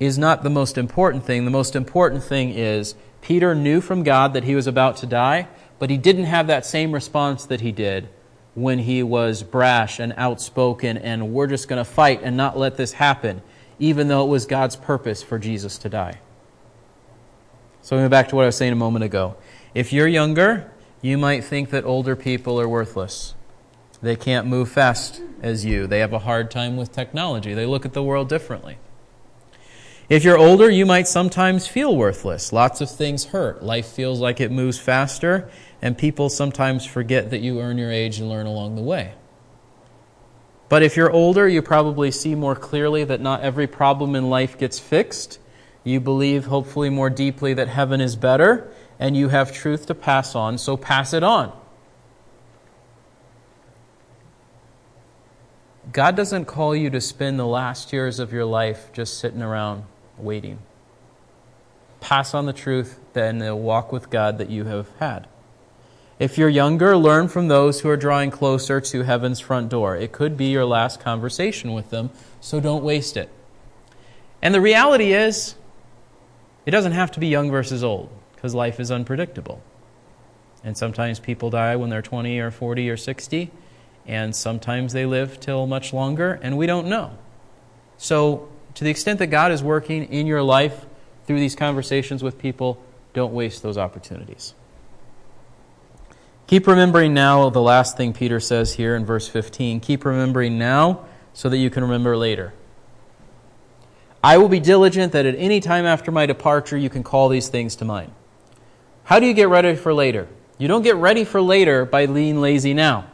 is 0.00 0.18
not 0.18 0.42
the 0.42 0.50
most 0.50 0.76
important 0.76 1.24
thing. 1.24 1.44
The 1.44 1.50
most 1.50 1.76
important 1.76 2.22
thing 2.22 2.50
is 2.50 2.94
Peter 3.20 3.54
knew 3.54 3.80
from 3.80 4.02
God 4.02 4.34
that 4.34 4.44
he 4.44 4.54
was 4.54 4.66
about 4.66 4.96
to 4.98 5.06
die, 5.06 5.48
but 5.78 5.90
he 5.90 5.96
didn't 5.96 6.24
have 6.24 6.48
that 6.48 6.66
same 6.66 6.92
response 6.92 7.46
that 7.46 7.60
he 7.60 7.72
did 7.72 8.08
when 8.54 8.80
he 8.80 9.02
was 9.02 9.42
brash 9.42 9.98
and 9.98 10.12
outspoken 10.16 10.98
and 10.98 11.32
we're 11.32 11.46
just 11.46 11.68
going 11.68 11.82
to 11.82 11.90
fight 11.90 12.20
and 12.22 12.36
not 12.36 12.58
let 12.58 12.76
this 12.76 12.92
happen, 12.92 13.42
even 13.78 14.08
though 14.08 14.24
it 14.24 14.28
was 14.28 14.46
God's 14.46 14.76
purpose 14.76 15.22
for 15.22 15.38
Jesus 15.38 15.78
to 15.78 15.88
die. 15.88 16.20
So, 17.80 17.96
going 17.96 18.10
back 18.10 18.28
to 18.28 18.36
what 18.36 18.42
I 18.42 18.46
was 18.46 18.56
saying 18.56 18.72
a 18.72 18.76
moment 18.76 19.04
ago. 19.04 19.36
If 19.74 19.92
you're 19.92 20.06
younger, 20.06 20.70
you 21.00 21.18
might 21.18 21.42
think 21.42 21.70
that 21.70 21.84
older 21.84 22.14
people 22.14 22.60
are 22.60 22.68
worthless. 22.68 23.34
They 24.00 24.16
can't 24.16 24.46
move 24.46 24.68
fast 24.68 25.20
as 25.42 25.64
you. 25.64 25.86
They 25.86 26.00
have 26.00 26.12
a 26.12 26.20
hard 26.20 26.50
time 26.50 26.76
with 26.76 26.92
technology. 26.92 27.54
They 27.54 27.66
look 27.66 27.84
at 27.84 27.92
the 27.92 28.02
world 28.02 28.28
differently. 28.28 28.78
If 30.12 30.24
you're 30.24 30.36
older, 30.36 30.68
you 30.68 30.84
might 30.84 31.08
sometimes 31.08 31.66
feel 31.66 31.96
worthless. 31.96 32.52
Lots 32.52 32.82
of 32.82 32.90
things 32.90 33.24
hurt. 33.24 33.62
Life 33.62 33.86
feels 33.86 34.20
like 34.20 34.42
it 34.42 34.52
moves 34.52 34.78
faster, 34.78 35.48
and 35.80 35.96
people 35.96 36.28
sometimes 36.28 36.84
forget 36.84 37.30
that 37.30 37.40
you 37.40 37.62
earn 37.62 37.78
your 37.78 37.90
age 37.90 38.18
and 38.18 38.28
learn 38.28 38.44
along 38.44 38.76
the 38.76 38.82
way. 38.82 39.14
But 40.68 40.82
if 40.82 40.98
you're 40.98 41.10
older, 41.10 41.48
you 41.48 41.62
probably 41.62 42.10
see 42.10 42.34
more 42.34 42.54
clearly 42.54 43.04
that 43.04 43.22
not 43.22 43.40
every 43.40 43.66
problem 43.66 44.14
in 44.14 44.28
life 44.28 44.58
gets 44.58 44.78
fixed. 44.78 45.38
You 45.82 45.98
believe, 45.98 46.44
hopefully, 46.44 46.90
more 46.90 47.08
deeply 47.08 47.54
that 47.54 47.68
heaven 47.68 48.02
is 48.02 48.14
better, 48.14 48.70
and 48.98 49.16
you 49.16 49.30
have 49.30 49.50
truth 49.50 49.86
to 49.86 49.94
pass 49.94 50.34
on, 50.34 50.58
so 50.58 50.76
pass 50.76 51.14
it 51.14 51.22
on. 51.22 51.58
God 55.90 56.16
doesn't 56.16 56.44
call 56.44 56.76
you 56.76 56.90
to 56.90 57.00
spend 57.00 57.38
the 57.38 57.46
last 57.46 57.94
years 57.94 58.18
of 58.18 58.30
your 58.30 58.44
life 58.44 58.92
just 58.92 59.18
sitting 59.18 59.40
around 59.40 59.86
waiting. 60.18 60.58
Pass 62.00 62.34
on 62.34 62.46
the 62.46 62.52
truth, 62.52 62.98
then 63.12 63.56
walk 63.56 63.92
with 63.92 64.10
God 64.10 64.38
that 64.38 64.50
you 64.50 64.64
have 64.64 64.88
had. 64.98 65.28
If 66.18 66.38
you're 66.38 66.48
younger, 66.48 66.96
learn 66.96 67.28
from 67.28 67.48
those 67.48 67.80
who 67.80 67.88
are 67.88 67.96
drawing 67.96 68.30
closer 68.30 68.80
to 68.80 69.02
heaven's 69.02 69.40
front 69.40 69.68
door. 69.68 69.96
It 69.96 70.12
could 70.12 70.36
be 70.36 70.46
your 70.46 70.64
last 70.64 71.00
conversation 71.00 71.72
with 71.72 71.90
them, 71.90 72.10
so 72.40 72.60
don't 72.60 72.84
waste 72.84 73.16
it. 73.16 73.28
And 74.40 74.54
the 74.54 74.60
reality 74.60 75.12
is, 75.12 75.56
it 76.64 76.70
doesn't 76.70 76.92
have 76.92 77.10
to 77.12 77.20
be 77.20 77.26
young 77.26 77.50
versus 77.50 77.82
old 77.82 78.08
because 78.34 78.54
life 78.54 78.78
is 78.78 78.90
unpredictable. 78.90 79.62
And 80.62 80.76
sometimes 80.76 81.18
people 81.18 81.50
die 81.50 81.74
when 81.74 81.90
they're 81.90 82.02
20 82.02 82.38
or 82.38 82.50
40 82.52 82.88
or 82.90 82.96
60, 82.96 83.50
and 84.06 84.34
sometimes 84.34 84.92
they 84.92 85.06
live 85.06 85.40
till 85.40 85.66
much 85.66 85.92
longer, 85.92 86.38
and 86.42 86.56
we 86.56 86.66
don't 86.66 86.86
know. 86.86 87.16
So, 87.96 88.48
to 88.74 88.84
the 88.84 88.90
extent 88.90 89.18
that 89.18 89.28
God 89.28 89.52
is 89.52 89.62
working 89.62 90.04
in 90.04 90.26
your 90.26 90.42
life 90.42 90.86
through 91.26 91.40
these 91.40 91.54
conversations 91.54 92.22
with 92.22 92.38
people, 92.38 92.82
don't 93.12 93.32
waste 93.32 93.62
those 93.62 93.78
opportunities. 93.78 94.54
Keep 96.46 96.66
remembering 96.66 97.14
now 97.14 97.48
the 97.50 97.62
last 97.62 97.96
thing 97.96 98.12
Peter 98.12 98.40
says 98.40 98.74
here 98.74 98.96
in 98.96 99.04
verse 99.04 99.28
15. 99.28 99.80
Keep 99.80 100.04
remembering 100.04 100.58
now 100.58 101.04
so 101.32 101.48
that 101.48 101.56
you 101.56 101.70
can 101.70 101.82
remember 101.82 102.16
later. 102.16 102.52
I 104.22 104.38
will 104.38 104.48
be 104.48 104.60
diligent 104.60 105.12
that 105.12 105.26
at 105.26 105.34
any 105.36 105.60
time 105.60 105.84
after 105.84 106.12
my 106.12 106.26
departure 106.26 106.76
you 106.76 106.90
can 106.90 107.02
call 107.02 107.28
these 107.28 107.48
things 107.48 107.76
to 107.76 107.84
mind. 107.84 108.12
How 109.04 109.18
do 109.18 109.26
you 109.26 109.34
get 109.34 109.48
ready 109.48 109.74
for 109.74 109.92
later? 109.92 110.28
You 110.58 110.68
don't 110.68 110.82
get 110.82 110.96
ready 110.96 111.24
for 111.24 111.40
later 111.40 111.84
by 111.84 112.06
being 112.06 112.40
lazy 112.40 112.74
now. 112.74 113.06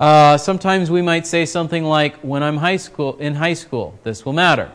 Uh, 0.00 0.38
sometimes 0.38 0.90
we 0.90 1.02
might 1.02 1.26
say 1.26 1.44
something 1.44 1.84
like, 1.84 2.16
"When 2.22 2.42
I'm 2.42 2.56
high 2.56 2.78
school 2.78 3.18
in 3.18 3.34
high 3.34 3.52
school, 3.52 3.98
this 4.02 4.24
will 4.24 4.32
matter. 4.32 4.70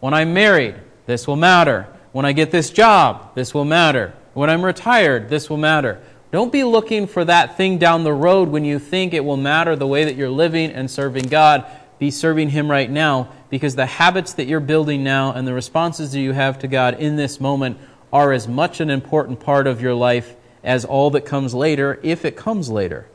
When 0.00 0.12
I'm 0.12 0.34
married, 0.34 0.74
this 1.06 1.28
will 1.28 1.36
matter. 1.36 1.86
When 2.10 2.24
I 2.24 2.32
get 2.32 2.50
this 2.50 2.70
job, 2.70 3.36
this 3.36 3.54
will 3.54 3.64
matter. 3.64 4.14
When 4.34 4.50
I'm 4.50 4.64
retired, 4.64 5.28
this 5.28 5.48
will 5.48 5.58
matter. 5.58 5.98
Don't 6.32 6.50
be 6.50 6.64
looking 6.64 7.06
for 7.06 7.24
that 7.24 7.56
thing 7.56 7.78
down 7.78 8.02
the 8.02 8.12
road 8.12 8.48
when 8.48 8.64
you 8.64 8.80
think 8.80 9.14
it 9.14 9.24
will 9.24 9.36
matter 9.36 9.76
the 9.76 9.86
way 9.86 10.04
that 10.04 10.16
you're 10.16 10.28
living 10.28 10.72
and 10.72 10.90
serving 10.90 11.28
God. 11.28 11.64
Be 12.00 12.10
serving 12.10 12.50
Him 12.50 12.68
right 12.68 12.90
now 12.90 13.28
because 13.50 13.76
the 13.76 13.86
habits 13.86 14.32
that 14.32 14.48
you're 14.48 14.58
building 14.58 15.04
now 15.04 15.32
and 15.32 15.46
the 15.46 15.54
responses 15.54 16.10
that 16.10 16.20
you 16.20 16.32
have 16.32 16.58
to 16.58 16.66
God 16.66 16.98
in 16.98 17.14
this 17.14 17.40
moment 17.40 17.78
are 18.12 18.32
as 18.32 18.48
much 18.48 18.80
an 18.80 18.90
important 18.90 19.38
part 19.38 19.68
of 19.68 19.80
your 19.80 19.94
life 19.94 20.34
as 20.64 20.84
all 20.84 21.10
that 21.10 21.24
comes 21.24 21.54
later, 21.54 22.00
if 22.02 22.24
it 22.24 22.36
comes 22.36 22.68
later. 22.68 23.06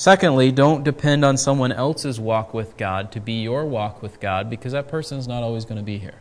Secondly, 0.00 0.50
don't 0.50 0.82
depend 0.82 1.26
on 1.26 1.36
someone 1.36 1.72
else's 1.72 2.18
walk 2.18 2.54
with 2.54 2.78
God 2.78 3.12
to 3.12 3.20
be 3.20 3.42
your 3.42 3.66
walk 3.66 4.00
with 4.00 4.18
God 4.18 4.48
because 4.48 4.72
that 4.72 4.88
person 4.88 5.18
is 5.18 5.28
not 5.28 5.42
always 5.42 5.66
going 5.66 5.76
to 5.76 5.84
be 5.84 5.98
here. 5.98 6.14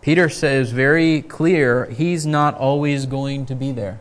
Peter 0.00 0.28
says 0.28 0.72
very 0.72 1.22
clear 1.22 1.84
he's 1.84 2.26
not 2.26 2.56
always 2.56 3.06
going 3.06 3.46
to 3.46 3.54
be 3.54 3.70
there. 3.70 4.00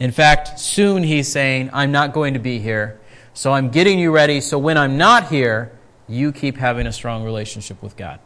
In 0.00 0.12
fact, 0.12 0.58
soon 0.58 1.02
he's 1.02 1.30
saying, 1.30 1.68
I'm 1.74 1.92
not 1.92 2.14
going 2.14 2.32
to 2.32 2.40
be 2.40 2.58
here, 2.58 2.98
so 3.34 3.52
I'm 3.52 3.68
getting 3.68 3.98
you 3.98 4.10
ready 4.10 4.40
so 4.40 4.58
when 4.58 4.78
I'm 4.78 4.96
not 4.96 5.28
here, 5.28 5.78
you 6.08 6.32
keep 6.32 6.56
having 6.56 6.86
a 6.86 6.92
strong 6.92 7.22
relationship 7.22 7.82
with 7.82 7.98
God. 7.98 8.18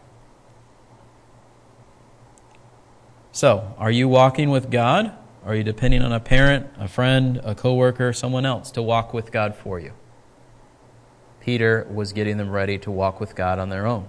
So, 3.32 3.74
are 3.76 3.90
you 3.90 4.06
walking 4.06 4.50
with 4.50 4.70
God? 4.70 5.18
Are 5.44 5.54
you 5.54 5.62
depending 5.62 6.02
on 6.02 6.12
a 6.12 6.20
parent, 6.20 6.66
a 6.78 6.88
friend, 6.88 7.40
a 7.44 7.54
coworker, 7.54 8.12
someone 8.12 8.44
else 8.44 8.70
to 8.72 8.82
walk 8.82 9.14
with 9.14 9.32
God 9.32 9.54
for 9.54 9.78
you? 9.78 9.92
Peter 11.40 11.86
was 11.90 12.12
getting 12.12 12.36
them 12.36 12.50
ready 12.50 12.76
to 12.78 12.90
walk 12.90 13.20
with 13.20 13.34
God 13.34 13.58
on 13.58 13.70
their 13.70 13.86
own. 13.86 14.06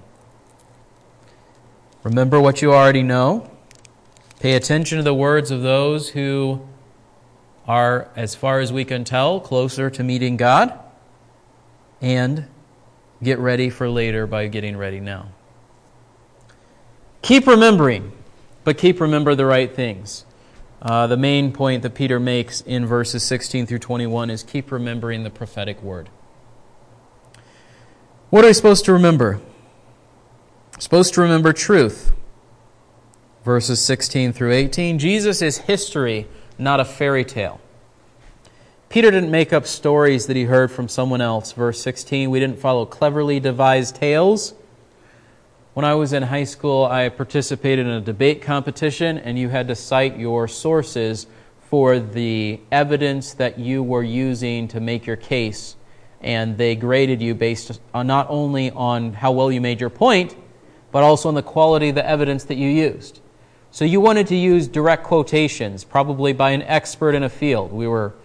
Remember 2.03 2.39
what 2.39 2.61
you 2.61 2.73
already 2.73 3.03
know. 3.03 3.49
Pay 4.39 4.53
attention 4.53 4.97
to 4.97 5.03
the 5.03 5.13
words 5.13 5.51
of 5.51 5.61
those 5.61 6.09
who 6.09 6.67
are, 7.67 8.09
as 8.15 8.35
far 8.35 8.59
as 8.59 8.73
we 8.73 8.83
can 8.83 9.03
tell, 9.03 9.39
closer 9.39 9.89
to 9.89 10.03
meeting 10.03 10.37
God. 10.37 10.77
And 12.01 12.47
get 13.21 13.37
ready 13.39 13.69
for 13.69 13.89
later 13.89 14.25
by 14.25 14.47
getting 14.47 14.77
ready 14.77 14.99
now. 14.99 15.27
Keep 17.21 17.47
remembering, 17.47 18.13
but 18.63 18.77
keep 18.77 18.99
remember 18.99 19.35
the 19.35 19.45
right 19.45 19.73
things. 19.73 20.25
Uh, 20.81 21.07
the 21.07 21.17
main 21.17 21.51
point 21.51 21.83
that 21.83 21.93
Peter 21.93 22.19
makes 22.19 22.61
in 22.61 22.85
verses 22.85 23.23
16 23.23 23.65
through 23.65 23.79
21 23.79 24.29
is 24.29 24.43
keep 24.43 24.71
remembering 24.71 25.23
the 25.23 25.29
prophetic 25.29 25.81
word. 25.81 26.09
What 28.29 28.45
are 28.45 28.47
we 28.47 28.53
supposed 28.53 28.85
to 28.85 28.93
remember? 28.93 29.41
supposed 30.79 31.13
to 31.13 31.21
remember 31.21 31.53
truth. 31.53 32.13
Verses 33.43 33.81
16 33.81 34.33
through 34.33 34.53
18. 34.53 34.99
Jesus 34.99 35.41
is 35.41 35.59
history, 35.59 36.27
not 36.57 36.79
a 36.79 36.85
fairy 36.85 37.25
tale. 37.25 37.59
Peter 38.87 39.11
didn't 39.11 39.29
make 39.29 39.53
up 39.53 39.67
stories 39.67 40.25
that 40.27 40.35
he 40.35 40.45
heard 40.45 40.71
from 40.71 40.87
someone 40.87 41.21
else. 41.21 41.51
Verse 41.51 41.81
16, 41.81 42.29
we 42.29 42.39
didn't 42.39 42.59
follow 42.59 42.85
cleverly 42.85 43.39
devised 43.39 43.95
tales. 43.95 44.53
When 45.75 45.85
I 45.85 45.93
was 45.93 46.13
in 46.13 46.23
high 46.23 46.45
school, 46.45 46.85
I 46.85 47.09
participated 47.09 47.85
in 47.85 47.91
a 47.93 48.01
debate 48.01 48.41
competition, 48.41 49.19
and 49.19 49.37
you 49.37 49.49
had 49.49 49.67
to 49.67 49.75
cite 49.75 50.17
your 50.17 50.47
sources 50.47 51.27
for 51.59 51.99
the 51.99 52.59
evidence 52.71 53.33
that 53.35 53.59
you 53.59 53.83
were 53.83 54.01
using 54.01 54.67
to 54.69 54.79
make 54.79 55.05
your 55.05 55.15
case. 55.15 55.75
And 56.21 56.57
they 56.57 56.75
graded 56.75 57.21
you 57.21 57.35
based 57.35 57.79
on 57.93 58.07
not 58.07 58.25
only 58.31 58.71
on 58.71 59.13
how 59.13 59.31
well 59.31 59.51
you 59.51 59.61
made 59.61 59.79
your 59.79 59.91
point, 59.91 60.35
but 60.91 61.03
also 61.03 61.29
on 61.29 61.35
the 61.35 61.43
quality 61.43 61.89
of 61.89 61.95
the 61.95 62.05
evidence 62.05 62.45
that 62.45 62.55
you 62.55 62.67
used. 62.67 63.21
So 63.69 63.85
you 63.85 64.01
wanted 64.01 64.25
to 64.27 64.35
use 64.35 64.67
direct 64.67 65.03
quotations, 65.03 65.83
probably 65.83 66.33
by 66.33 66.49
an 66.49 66.63
expert 66.63 67.13
in 67.13 67.21
a 67.21 67.29
field. 67.29 67.71
We 67.71 67.87
were, 67.87 68.15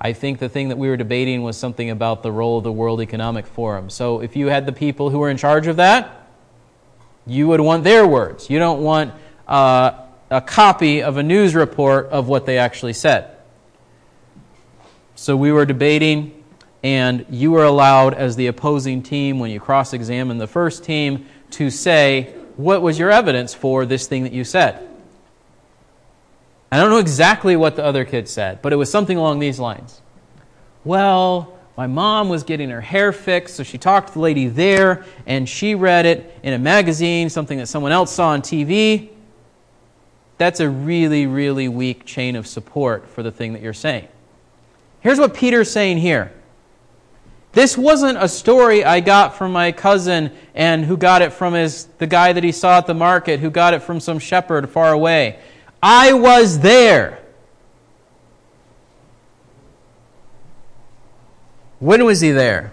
I 0.00 0.14
think 0.14 0.38
the 0.38 0.48
thing 0.48 0.70
that 0.70 0.78
we 0.78 0.88
were 0.88 0.96
debating 0.96 1.42
was 1.42 1.58
something 1.58 1.90
about 1.90 2.22
the 2.22 2.32
role 2.32 2.56
of 2.56 2.64
the 2.64 2.72
World 2.72 3.02
Economic 3.02 3.46
Forum. 3.46 3.90
So 3.90 4.20
if 4.20 4.36
you 4.36 4.46
had 4.46 4.64
the 4.64 4.72
people 4.72 5.10
who 5.10 5.18
were 5.18 5.28
in 5.28 5.36
charge 5.36 5.66
of 5.66 5.76
that, 5.76 6.22
you 7.26 7.48
would 7.48 7.60
want 7.60 7.84
their 7.84 8.06
words. 8.06 8.50
You 8.50 8.58
don't 8.58 8.82
want 8.82 9.14
uh, 9.48 9.92
a 10.30 10.40
copy 10.40 11.02
of 11.02 11.16
a 11.16 11.22
news 11.22 11.54
report 11.54 12.06
of 12.06 12.28
what 12.28 12.46
they 12.46 12.58
actually 12.58 12.92
said. 12.92 13.36
So 15.14 15.36
we 15.36 15.52
were 15.52 15.64
debating, 15.64 16.44
and 16.82 17.24
you 17.30 17.52
were 17.52 17.64
allowed, 17.64 18.14
as 18.14 18.36
the 18.36 18.48
opposing 18.48 19.02
team, 19.02 19.38
when 19.38 19.50
you 19.50 19.60
cross 19.60 19.92
examine 19.92 20.38
the 20.38 20.46
first 20.46 20.84
team, 20.84 21.26
to 21.52 21.70
say, 21.70 22.34
What 22.56 22.82
was 22.82 22.98
your 22.98 23.10
evidence 23.10 23.54
for 23.54 23.86
this 23.86 24.06
thing 24.06 24.24
that 24.24 24.32
you 24.32 24.44
said? 24.44 24.88
I 26.72 26.78
don't 26.78 26.90
know 26.90 26.98
exactly 26.98 27.54
what 27.54 27.76
the 27.76 27.84
other 27.84 28.04
kid 28.04 28.28
said, 28.28 28.60
but 28.60 28.72
it 28.72 28.76
was 28.76 28.90
something 28.90 29.16
along 29.16 29.38
these 29.38 29.60
lines. 29.60 30.02
Well, 30.82 31.53
my 31.76 31.86
mom 31.86 32.28
was 32.28 32.44
getting 32.44 32.70
her 32.70 32.80
hair 32.80 33.12
fixed, 33.12 33.56
so 33.56 33.62
she 33.62 33.78
talked 33.78 34.08
to 34.08 34.14
the 34.14 34.20
lady 34.20 34.46
there, 34.46 35.04
and 35.26 35.48
she 35.48 35.74
read 35.74 36.06
it 36.06 36.38
in 36.42 36.52
a 36.52 36.58
magazine, 36.58 37.28
something 37.28 37.58
that 37.58 37.66
someone 37.66 37.90
else 37.90 38.12
saw 38.12 38.28
on 38.28 38.42
TV. 38.42 39.10
That's 40.38 40.60
a 40.60 40.68
really, 40.68 41.26
really 41.26 41.68
weak 41.68 42.04
chain 42.04 42.36
of 42.36 42.46
support 42.46 43.08
for 43.08 43.22
the 43.22 43.32
thing 43.32 43.54
that 43.54 43.62
you're 43.62 43.72
saying. 43.72 44.08
Here's 45.00 45.18
what 45.18 45.34
Peter's 45.34 45.70
saying 45.70 45.98
here 45.98 46.32
this 47.54 47.78
wasn't 47.78 48.18
a 48.18 48.28
story 48.28 48.84
I 48.84 48.98
got 48.98 49.36
from 49.36 49.52
my 49.52 49.70
cousin 49.70 50.32
and 50.56 50.84
who 50.84 50.96
got 50.96 51.22
it 51.22 51.32
from 51.32 51.54
his, 51.54 51.84
the 51.98 52.06
guy 52.06 52.32
that 52.32 52.42
he 52.42 52.50
saw 52.50 52.78
at 52.78 52.86
the 52.86 52.94
market, 52.94 53.38
who 53.38 53.48
got 53.48 53.74
it 53.74 53.82
from 53.82 54.00
some 54.00 54.18
shepherd 54.18 54.68
far 54.68 54.92
away. 54.92 55.38
I 55.80 56.14
was 56.14 56.58
there. 56.58 57.23
When 61.84 62.06
was 62.06 62.22
he 62.22 62.30
there? 62.30 62.72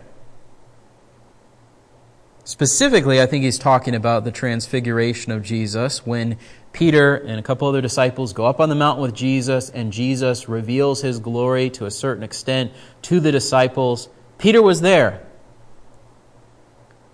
Specifically, 2.46 3.22
I 3.22 3.26
think 3.26 3.44
he's 3.44 3.60
talking 3.60 3.94
about 3.94 4.24
the 4.24 4.32
transfiguration 4.32 5.34
of 5.34 5.44
Jesus 5.44 6.06
when 6.06 6.38
Peter 6.72 7.16
and 7.16 7.38
a 7.38 7.44
couple 7.44 7.68
other 7.68 7.82
disciples 7.82 8.32
go 8.32 8.46
up 8.46 8.62
on 8.62 8.70
the 8.70 8.76
mountain 8.76 9.02
with 9.02 9.14
Jesus, 9.14 9.70
and 9.70 9.92
Jesus 9.92 10.48
reveals 10.48 11.02
his 11.02 11.20
glory 11.20 11.70
to 11.72 11.86
a 11.86 11.92
certain 11.92 12.24
extent 12.24 12.72
to 13.02 13.20
the 13.20 13.34
disciples. 13.34 14.08
Peter 14.38 14.62
was 14.62 14.80
there. 14.80 15.28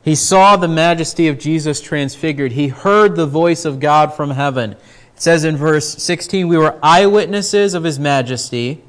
He 0.03 0.13
saw 0.13 0.55
the 0.55 0.67
majesty 0.67 1.27
of 1.29 1.39
Jesus 1.39 1.81
transfigured. 1.81 2.51
He 2.51 2.67
heard 2.67 3.15
the 3.15 3.25
voice 3.25 3.65
of 3.65 3.79
God 3.79 4.13
from 4.13 4.29
heaven. 4.29 4.73
It 4.73 4.79
says 5.15 5.43
in 5.43 5.57
verse 5.57 5.97
16, 5.97 6.47
We 6.47 6.59
were 6.59 6.77
eyewitnesses 6.83 7.73
of 7.73 7.83
his 7.83 7.97
majesty. 7.97 8.83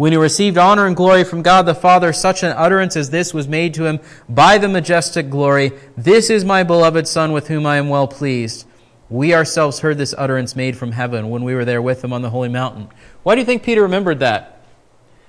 When 0.00 0.12
he 0.12 0.16
received 0.16 0.56
honor 0.56 0.86
and 0.86 0.96
glory 0.96 1.24
from 1.24 1.42
God 1.42 1.66
the 1.66 1.74
Father, 1.74 2.10
such 2.14 2.42
an 2.42 2.54
utterance 2.56 2.96
as 2.96 3.10
this 3.10 3.34
was 3.34 3.46
made 3.46 3.74
to 3.74 3.84
him 3.84 4.00
by 4.30 4.56
the 4.56 4.66
majestic 4.66 5.28
glory 5.28 5.72
This 5.94 6.30
is 6.30 6.42
my 6.42 6.62
beloved 6.62 7.06
Son, 7.06 7.32
with 7.32 7.48
whom 7.48 7.66
I 7.66 7.76
am 7.76 7.90
well 7.90 8.08
pleased. 8.08 8.66
We 9.10 9.34
ourselves 9.34 9.80
heard 9.80 9.98
this 9.98 10.14
utterance 10.16 10.56
made 10.56 10.74
from 10.74 10.92
heaven 10.92 11.28
when 11.28 11.44
we 11.44 11.54
were 11.54 11.66
there 11.66 11.82
with 11.82 12.02
him 12.02 12.14
on 12.14 12.22
the 12.22 12.30
holy 12.30 12.48
mountain. 12.48 12.88
Why 13.24 13.34
do 13.34 13.42
you 13.42 13.44
think 13.44 13.62
Peter 13.62 13.82
remembered 13.82 14.20
that? 14.20 14.64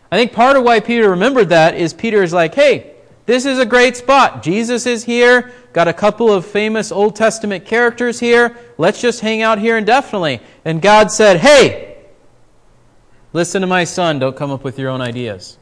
I 0.09 0.15
think 0.15 0.31
part 0.31 0.55
of 0.55 0.63
why 0.63 0.79
Peter 0.79 1.09
remembered 1.09 1.49
that 1.49 1.75
is 1.75 1.93
Peter 1.93 2.23
is 2.23 2.31
like, 2.31 2.55
hey, 2.55 2.93
this 3.25 3.45
is 3.45 3.59
a 3.59 3.65
great 3.65 3.97
spot. 3.97 4.41
Jesus 4.41 4.85
is 4.85 5.03
here. 5.03 5.51
Got 5.73 5.89
a 5.89 5.93
couple 5.93 6.31
of 6.31 6.45
famous 6.45 6.93
Old 6.93 7.17
Testament 7.17 7.65
characters 7.65 8.21
here. 8.21 8.57
Let's 8.77 9.01
just 9.01 9.19
hang 9.19 9.41
out 9.41 9.59
here 9.59 9.77
indefinitely. 9.77 10.39
And 10.63 10.81
God 10.81 11.11
said, 11.11 11.41
hey, 11.41 11.90
listen 13.33 13.61
to 13.61 13.67
my 13.67 13.83
son. 13.83 14.19
Don't 14.19 14.35
come 14.35 14.51
up 14.51 14.63
with 14.63 14.77
your 14.79 14.89
own 14.89 15.01
ideas. 15.01 15.57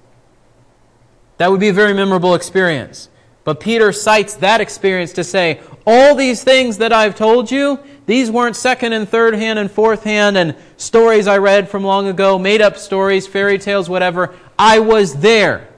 That 1.38 1.52
would 1.52 1.60
be 1.60 1.70
a 1.70 1.74
very 1.74 1.94
memorable 1.94 2.36
experience. 2.36 3.10
But 3.44 3.60
Peter 3.60 3.92
cites 3.92 4.36
that 4.36 4.62
experience 4.62 5.14
to 5.14 5.24
say, 5.24 5.62
all 5.88 6.14
these 6.14 6.44
things 6.44 6.78
that 6.78 6.94
I've 6.94 7.16
told 7.16 7.50
you, 7.50 7.80
these 8.06 8.30
weren't 8.30 8.56
second 8.56 8.94
and 8.94 9.08
third 9.08 9.34
hand 9.34 9.58
and 9.58 9.72
fourth 9.72 10.04
hand 10.04 10.38
and 10.38 10.56
stories 10.78 11.28
I 11.28 11.38
read 11.38 11.70
from 11.70 11.84
long 11.84 12.08
ago, 12.08 12.38
made 12.38 12.62
up 12.62 12.78
stories, 12.78 13.26
fairy 13.26 13.58
tales, 13.58 13.90
whatever. 13.90 14.36
I 14.58 14.80
was 14.80 15.16
there. 15.16 15.70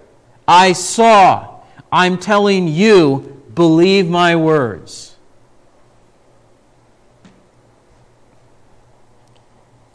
I 0.48 0.74
saw. 0.74 1.62
I'm 1.92 2.18
telling 2.18 2.68
you, 2.68 3.42
believe 3.54 4.10
my 4.10 4.36
words. 4.36 5.11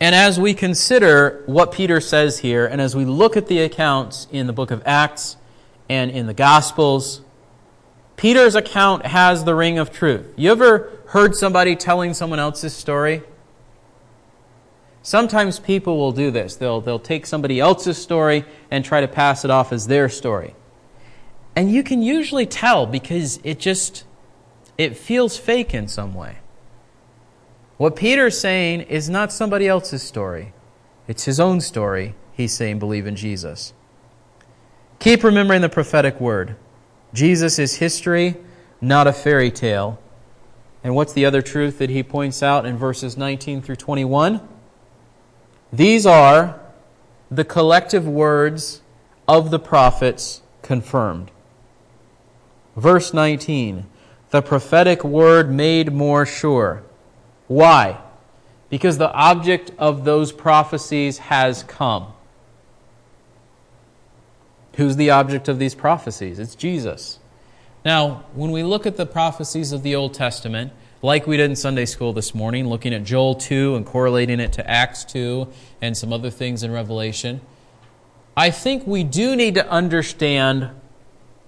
And 0.01 0.15
as 0.15 0.39
we 0.39 0.53
consider 0.53 1.43
what 1.47 1.73
Peter 1.73 2.01
says 2.01 2.39
here, 2.41 2.67
and 2.67 2.81
as 2.81 2.95
we 2.95 3.05
look 3.05 3.37
at 3.37 3.47
the 3.47 3.61
accounts 3.61 4.29
in 4.31 4.47
the 4.47 4.53
book 4.53 4.71
of 4.71 4.83
Acts 4.85 5.37
and 5.89 6.11
in 6.11 6.27
the 6.27 6.35
Gospels, 6.35 7.23
Peter's 8.17 8.55
account 8.55 9.07
has 9.07 9.45
the 9.45 9.55
ring 9.55 9.79
of 9.79 9.91
truth. 9.91 10.27
You 10.37 10.51
ever 10.53 10.91
heard 11.09 11.35
somebody 11.35 11.77
telling 11.77 12.13
someone 12.13 12.39
else's 12.39 12.75
story? 12.75 13.23
Sometimes 15.03 15.59
people 15.61 15.99
will 15.99 16.13
do 16.13 16.31
this. 16.31 16.57
They'll, 16.57 16.81
they'll 16.81 16.99
take 16.99 17.27
somebody 17.27 17.61
else's 17.61 17.97
story 17.97 18.45
and 18.71 18.85
try 18.85 19.01
to 19.01 19.09
pass 19.09 19.45
it 19.45 19.51
off 19.51 19.73
as 19.73 19.87
their 19.87 20.09
story. 20.09 20.55
And 21.55 21.73
you 21.73 21.83
can 21.83 22.03
usually 22.03 22.45
tell 22.45 22.87
because 22.87 23.41
it 23.45 23.59
just 23.59 24.05
it 24.77 24.97
feels 24.97 25.39
fake 25.39 25.73
in 25.73 25.89
some 25.89 26.13
way. 26.13 26.39
What 27.77 27.97
Peter's 27.97 28.39
saying 28.39 28.83
is 28.83 29.11
not 29.11 29.33
somebody 29.33 29.69
else's 29.69 30.03
story, 30.03 30.53
it's 31.07 31.25
his 31.25 31.39
own 31.41 31.61
story. 31.61 32.15
He's 32.33 32.53
saying, 32.53 32.79
believe 32.79 33.07
in 33.07 33.17
Jesus. 33.17 33.73
Keep 34.99 35.25
remembering 35.25 35.63
the 35.63 35.71
prophetic 35.71 36.21
word. 36.21 36.55
Jesus 37.15 37.59
is 37.59 37.77
history, 37.77 38.37
not 38.79 39.07
a 39.07 39.13
fairy 39.13 39.51
tale. 39.51 39.99
And 40.85 40.95
what's 40.95 41.15
the 41.15 41.25
other 41.25 41.41
truth 41.41 41.79
that 41.79 41.89
he 41.89 42.03
points 42.03 42.43
out 42.43 42.67
in 42.67 42.77
verses 42.77 43.17
19 43.17 43.63
through 43.63 43.77
21? 43.77 44.47
These 45.73 46.05
are 46.05 46.61
the 47.31 47.45
collective 47.45 48.07
words 48.07 48.83
of 49.27 49.51
the 49.51 49.59
prophets 49.59 50.43
confirmed. 50.61 51.31
Verse 52.77 53.15
19 53.15 53.87
the 54.31 54.43
prophetic 54.43 55.05
word 55.05 55.51
made 55.51 55.93
more 55.93 56.27
sure. 56.27 56.83
Why? 57.49 58.01
Because 58.69 58.99
the 58.99 59.13
object 59.13 59.71
of 59.79 60.05
those 60.05 60.33
prophecies 60.33 61.19
has 61.19 61.63
come. 61.63 62.13
Who's 64.75 64.97
the 64.97 65.11
object 65.11 65.49
of 65.49 65.59
these 65.59 65.75
prophecies? 65.75 66.39
It's 66.39 66.55
Jesus. 66.55 67.19
Now, 67.85 68.25
when 68.35 68.51
we 68.51 68.63
look 68.63 68.85
at 68.85 68.97
the 68.97 69.07
prophecies 69.07 69.73
of 69.73 69.83
the 69.83 69.95
Old 69.95 70.13
Testament, 70.13 70.73
like 71.03 71.27
we 71.27 71.37
did 71.37 71.51
in 71.51 71.57
Sunday 71.57 71.85
school 71.85 72.13
this 72.13 72.35
morning, 72.35 72.69
looking 72.69 72.93
at 72.93 73.05
Joel 73.05 73.37
2 73.37 73.77
and 73.77 73.87
correlating 73.87 74.41
it 74.41 74.53
to 74.55 74.69
Acts 74.69 75.05
2 75.05 75.47
and 75.81 75.97
some 75.97 76.13
other 76.13 76.31
things 76.31 76.63
in 76.63 76.73
Revelation, 76.73 77.41
I 78.37 78.51
think 78.51 78.87
we 78.87 79.05
do 79.05 79.37
need 79.37 79.55
to 79.55 79.67
understand 79.71 80.71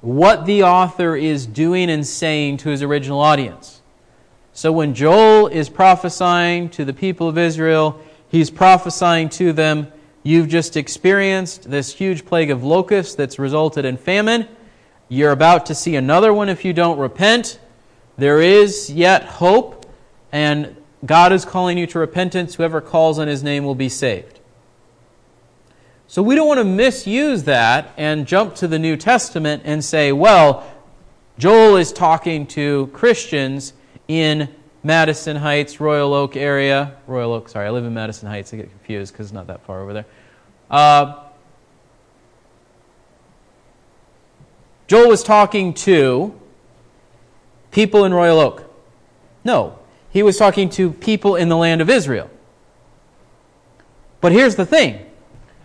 what 0.01 0.47
the 0.47 0.63
author 0.63 1.17
is 1.17 1.45
doing 1.45 1.91
and 1.91 2.07
saying 2.07 2.59
to 2.59 2.69
his 2.69 2.83
original 2.83 3.21
audience. 3.21 3.78
So 4.59 4.73
when 4.73 4.93
Joel 4.93 5.47
is 5.47 5.69
prophesying 5.69 6.71
to 6.71 6.85
the 6.85 6.93
people 6.93 7.29
of 7.29 7.39
Israel, 7.39 8.03
he's 8.29 8.51
prophesying 8.51 9.29
to 9.29 9.53
them, 9.53 9.93
You've 10.25 10.49
just 10.49 10.77
experienced 10.77 11.71
this 11.71 11.95
huge 11.95 12.27
plague 12.27 12.51
of 12.51 12.65
locusts 12.65 13.15
that's 13.15 13.39
resulted 13.39 13.85
in 13.85 13.97
famine. 13.97 14.49
You're 15.09 15.31
about 15.31 15.67
to 15.67 15.77
see 15.77 15.95
another 15.95 16.35
one 16.35 16.49
if 16.49 16.65
you 16.65 16.73
don't 16.73 16.99
repent. 16.99 17.61
There 18.17 18.41
is 18.41 18.91
yet 18.91 19.27
hope, 19.27 19.87
and 20.33 20.77
God 21.07 21.33
is 21.33 21.45
calling 21.45 21.79
you 21.79 21.87
to 21.87 22.01
repentance. 22.01 22.57
Whoever 22.57 22.81
calls 22.81 23.21
on 23.21 23.29
his 23.29 23.45
name 23.45 23.63
will 23.63 23.77
be 23.77 23.89
saved. 23.89 24.41
So 26.09 26.21
we 26.21 26.35
don't 26.35 26.49
want 26.49 26.59
to 26.59 26.65
misuse 26.65 27.45
that 27.45 27.93
and 27.97 28.27
jump 28.27 28.57
to 28.57 28.67
the 28.67 28.81
New 28.81 28.97
Testament 28.97 29.63
and 29.65 29.85
say, 29.85 30.11
well, 30.11 30.69
Joel 31.39 31.77
is 31.77 31.93
talking 31.93 32.45
to 32.49 32.89
Christians 32.89 33.73
in 34.09 34.49
Madison 34.83 35.37
Heights, 35.37 35.81
Royal 35.81 36.15
Oak 36.15 36.37
area. 36.37 36.97
Royal 37.07 37.35
Oak, 37.35 37.49
sorry, 37.49 37.67
I 37.67 37.71
live 37.71 37.85
in 37.85 37.95
Madison 37.95 38.29
Heights. 38.29 38.53
I 38.53 38.57
get 38.57 38.71
confused 38.71 39.13
because 39.13 39.27
it's 39.27 39.35
not 39.35 39.47
that 39.49 39.65
far 39.65 39.83
over 39.83 39.93
there. 39.93 40.07
Uh, 40.71 41.25
Joel 44.87 45.09
was 45.09 45.23
talking 45.23 45.75
to 45.75 46.39
people 47.71 48.05
in 48.05 48.15
Royal 48.15 48.41
Oak. 48.41 48.65
No, 49.45 49.79
he 50.11 50.23
was 50.23 50.39
talking 50.39 50.71
to 50.71 50.93
people 50.93 51.37
in 51.37 51.49
the 51.49 51.57
land 51.57 51.81
of 51.81 51.91
Israel. 51.91 52.31
But 54.21 54.33
here's 54.33 54.57
the 54.57 54.67
thing 54.67 55.05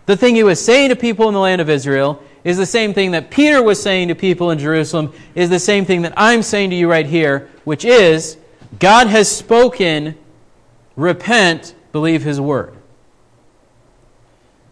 the 0.06 0.16
thing 0.16 0.34
he 0.34 0.42
was 0.42 0.62
saying 0.62 0.90
to 0.90 0.96
people 0.96 1.28
in 1.28 1.34
the 1.34 1.40
land 1.40 1.60
of 1.60 1.70
Israel 1.70 2.22
is 2.44 2.58
the 2.58 2.66
same 2.66 2.92
thing 2.92 3.12
that 3.12 3.30
Peter 3.30 3.62
was 3.62 3.82
saying 3.82 4.08
to 4.08 4.14
people 4.14 4.50
in 4.50 4.58
Jerusalem, 4.58 5.12
is 5.34 5.48
the 5.48 5.58
same 5.58 5.84
thing 5.86 6.02
that 6.02 6.12
I'm 6.16 6.42
saying 6.42 6.70
to 6.70 6.76
you 6.76 6.90
right 6.90 7.06
here, 7.06 7.50
which 7.64 7.84
is 7.84 8.36
God 8.78 9.06
has 9.06 9.34
spoken, 9.34 10.16
repent, 10.94 11.74
believe 11.92 12.22
his 12.22 12.40
word. 12.40 12.76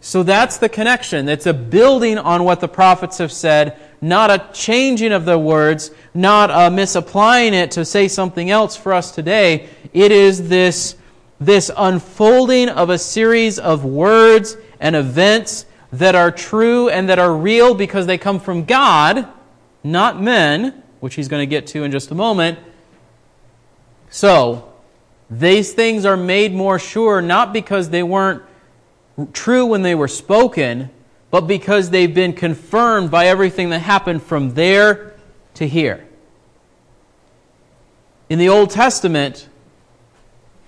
So 0.01 0.21
that's 0.21 0.57
the 0.57 0.67
connection. 0.67 1.29
It's 1.29 1.45
a 1.45 1.53
building 1.53 2.17
on 2.17 2.43
what 2.43 2.59
the 2.59 2.67
prophets 2.67 3.19
have 3.19 3.31
said, 3.31 3.79
not 4.01 4.29
a 4.29 4.49
changing 4.53 5.13
of 5.13 5.23
the 5.23 5.39
words, 5.39 5.91
not 6.13 6.51
a 6.51 6.69
misapplying 6.69 7.53
it 7.53 7.71
to 7.71 7.85
say 7.85 8.09
something 8.09 8.51
else 8.51 8.75
for 8.75 8.93
us 8.93 9.11
today. 9.11 9.69
It 9.93 10.11
is 10.11 10.49
this, 10.49 10.97
this 11.39 11.71
unfolding 11.75 12.67
of 12.67 12.89
a 12.89 12.97
series 12.97 13.57
of 13.57 13.85
words 13.85 14.57
and 14.81 14.93
events 14.93 15.65
that 15.93 16.15
are 16.15 16.31
true 16.31 16.89
and 16.89 17.07
that 17.09 17.19
are 17.19 17.33
real 17.33 17.75
because 17.75 18.07
they 18.07 18.17
come 18.17 18.39
from 18.39 18.65
God, 18.65 19.27
not 19.83 20.19
men, 20.19 20.83
which 20.99 21.13
he's 21.13 21.27
going 21.27 21.41
to 21.41 21.47
get 21.49 21.67
to 21.67 21.83
in 21.83 21.91
just 21.91 22.09
a 22.09 22.15
moment. 22.15 22.57
So, 24.09 24.73
these 25.29 25.73
things 25.73 26.03
are 26.03 26.17
made 26.17 26.53
more 26.53 26.79
sure 26.79 27.21
not 27.21 27.53
because 27.53 27.91
they 27.91 28.01
weren't 28.01 28.41
true 29.33 29.67
when 29.67 29.83
they 29.83 29.93
were 29.93 30.07
spoken, 30.07 30.89
but 31.29 31.41
because 31.41 31.91
they've 31.91 32.13
been 32.13 32.33
confirmed 32.33 33.11
by 33.11 33.27
everything 33.27 33.69
that 33.69 33.79
happened 33.79 34.23
from 34.23 34.55
there 34.55 35.13
to 35.55 35.67
here. 35.67 36.07
In 38.29 38.39
the 38.39 38.49
Old 38.49 38.71
Testament, 38.71 39.47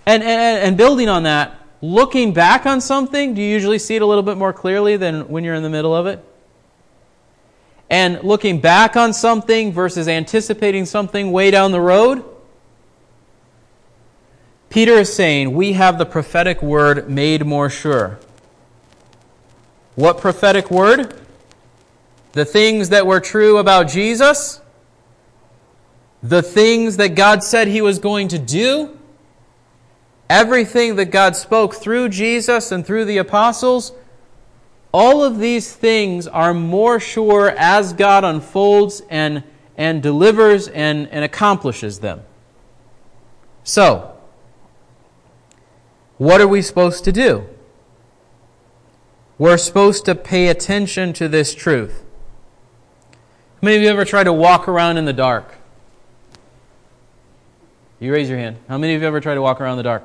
and, 0.06 0.22
and, 0.22 0.68
and 0.68 0.78
building 0.78 1.10
on 1.10 1.24
that, 1.24 1.60
looking 1.82 2.34
back 2.34 2.66
on 2.66 2.82
something, 2.82 3.34
do 3.34 3.42
you 3.42 3.48
usually 3.48 3.80
see 3.80 3.96
it 3.96 4.02
a 4.02 4.06
little 4.06 4.24
bit 4.24 4.38
more 4.38 4.54
clearly 4.54 4.98
than 4.98 5.28
when 5.28 5.44
you're 5.44 5.56
in 5.56 5.64
the 5.64 5.70
middle 5.70 5.96
of 5.96 6.08
it? 6.08 6.24
And 7.90 8.24
looking 8.24 8.60
back 8.62 8.96
on 8.96 9.14
something 9.14 9.72
versus 9.72 10.08
anticipating 10.08 10.86
something 10.86 11.32
way 11.32 11.52
down 11.52 11.72
the 11.72 11.82
road? 11.82 12.24
Peter 14.70 14.94
is 14.94 15.14
saying, 15.14 15.54
We 15.54 15.74
have 15.74 15.98
the 15.98 16.06
prophetic 16.06 16.62
word 16.62 17.10
made 17.10 17.46
more 17.46 17.70
sure. 17.70 18.20
What 19.96 20.18
prophetic 20.18 20.70
word? 20.70 21.18
The 22.34 22.44
things 22.44 22.90
that 22.90 23.08
were 23.08 23.22
true 23.22 23.58
about 23.58 23.88
Jesus? 23.88 24.60
The 26.22 26.42
things 26.42 26.98
that 26.98 27.16
God 27.16 27.44
said 27.44 27.68
he 27.68 27.82
was 27.82 28.00
going 28.00 28.30
to 28.30 28.40
do? 28.40 28.98
Everything 30.30 30.96
that 30.96 31.06
God 31.06 31.36
spoke 31.36 31.76
through 31.76 32.10
Jesus 32.10 32.72
and 32.72 32.86
through 32.86 33.06
the 33.06 33.18
apostles, 33.18 33.92
all 34.92 35.24
of 35.24 35.40
these 35.40 35.74
things 35.74 36.28
are 36.28 36.54
more 36.54 37.00
sure 37.00 37.50
as 37.58 37.94
God 37.94 38.24
unfolds 38.24 39.02
and, 39.10 39.44
and 39.78 40.02
delivers 40.02 40.68
and, 40.68 41.08
and 41.10 41.26
accomplishes 41.26 42.00
them. 42.00 42.22
So, 43.64 44.16
what 46.18 46.40
are 46.40 46.48
we 46.48 46.62
supposed 46.62 47.04
to 47.04 47.12
do? 47.12 47.46
We're 49.38 49.58
supposed 49.58 50.06
to 50.06 50.16
pay 50.16 50.48
attention 50.48 51.12
to 51.14 51.28
this 51.28 51.54
truth. 51.54 52.06
How 53.56 53.66
many 53.66 53.78
of 53.78 53.82
you 53.84 53.90
ever 53.90 54.06
tried 54.06 54.26
to 54.26 54.34
walk 54.34 54.68
around 54.68 54.98
in 54.98 55.06
the 55.06 55.14
dark? 55.14 55.56
You 58.00 58.14
raise 58.14 58.30
your 58.30 58.38
hand. 58.38 58.58
How 58.70 58.78
many 58.78 58.94
of 58.94 59.02
you 59.02 59.08
ever 59.08 59.20
tried 59.20 59.36
to 59.36 59.42
walk 59.42 59.60
around 59.60 59.74
in 59.74 59.78
the 59.78 59.84
dark? 59.84 60.04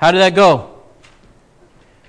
How 0.00 0.10
did 0.12 0.20
that 0.20 0.34
go? 0.34 0.80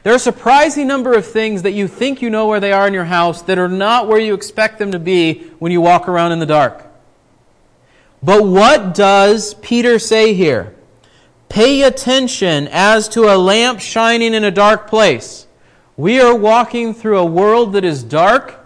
There 0.03 0.13
are 0.13 0.15
a 0.15 0.19
surprising 0.19 0.87
number 0.87 1.13
of 1.13 1.25
things 1.25 1.63
that 1.63 1.73
you 1.73 1.89
think 1.89 2.21
you 2.21 2.29
know 2.29 2.47
where 2.47 2.61
they 2.61 2.71
are 2.71 2.87
in 2.87 2.93
your 2.93 3.03
house 3.03 3.41
that 3.43 3.59
are 3.59 3.67
not 3.67 4.07
where 4.07 4.17
you 4.17 4.33
expect 4.33 4.79
them 4.79 4.93
to 4.93 4.99
be 4.99 5.41
when 5.59 5.73
you 5.73 5.81
walk 5.81 6.07
around 6.07 6.31
in 6.31 6.39
the 6.39 6.45
dark. 6.45 6.85
But 8.23 8.45
what 8.45 8.95
does 8.95 9.55
Peter 9.55 9.99
say 9.99 10.33
here? 10.33 10.73
Pay 11.49 11.81
attention 11.81 12.69
as 12.71 13.09
to 13.09 13.23
a 13.23 13.35
lamp 13.35 13.81
shining 13.81 14.33
in 14.33 14.45
a 14.45 14.51
dark 14.51 14.87
place. 14.87 15.45
We 15.97 16.21
are 16.21 16.33
walking 16.33 16.93
through 16.93 17.17
a 17.17 17.25
world 17.25 17.73
that 17.73 17.83
is 17.83 18.03
dark, 18.03 18.57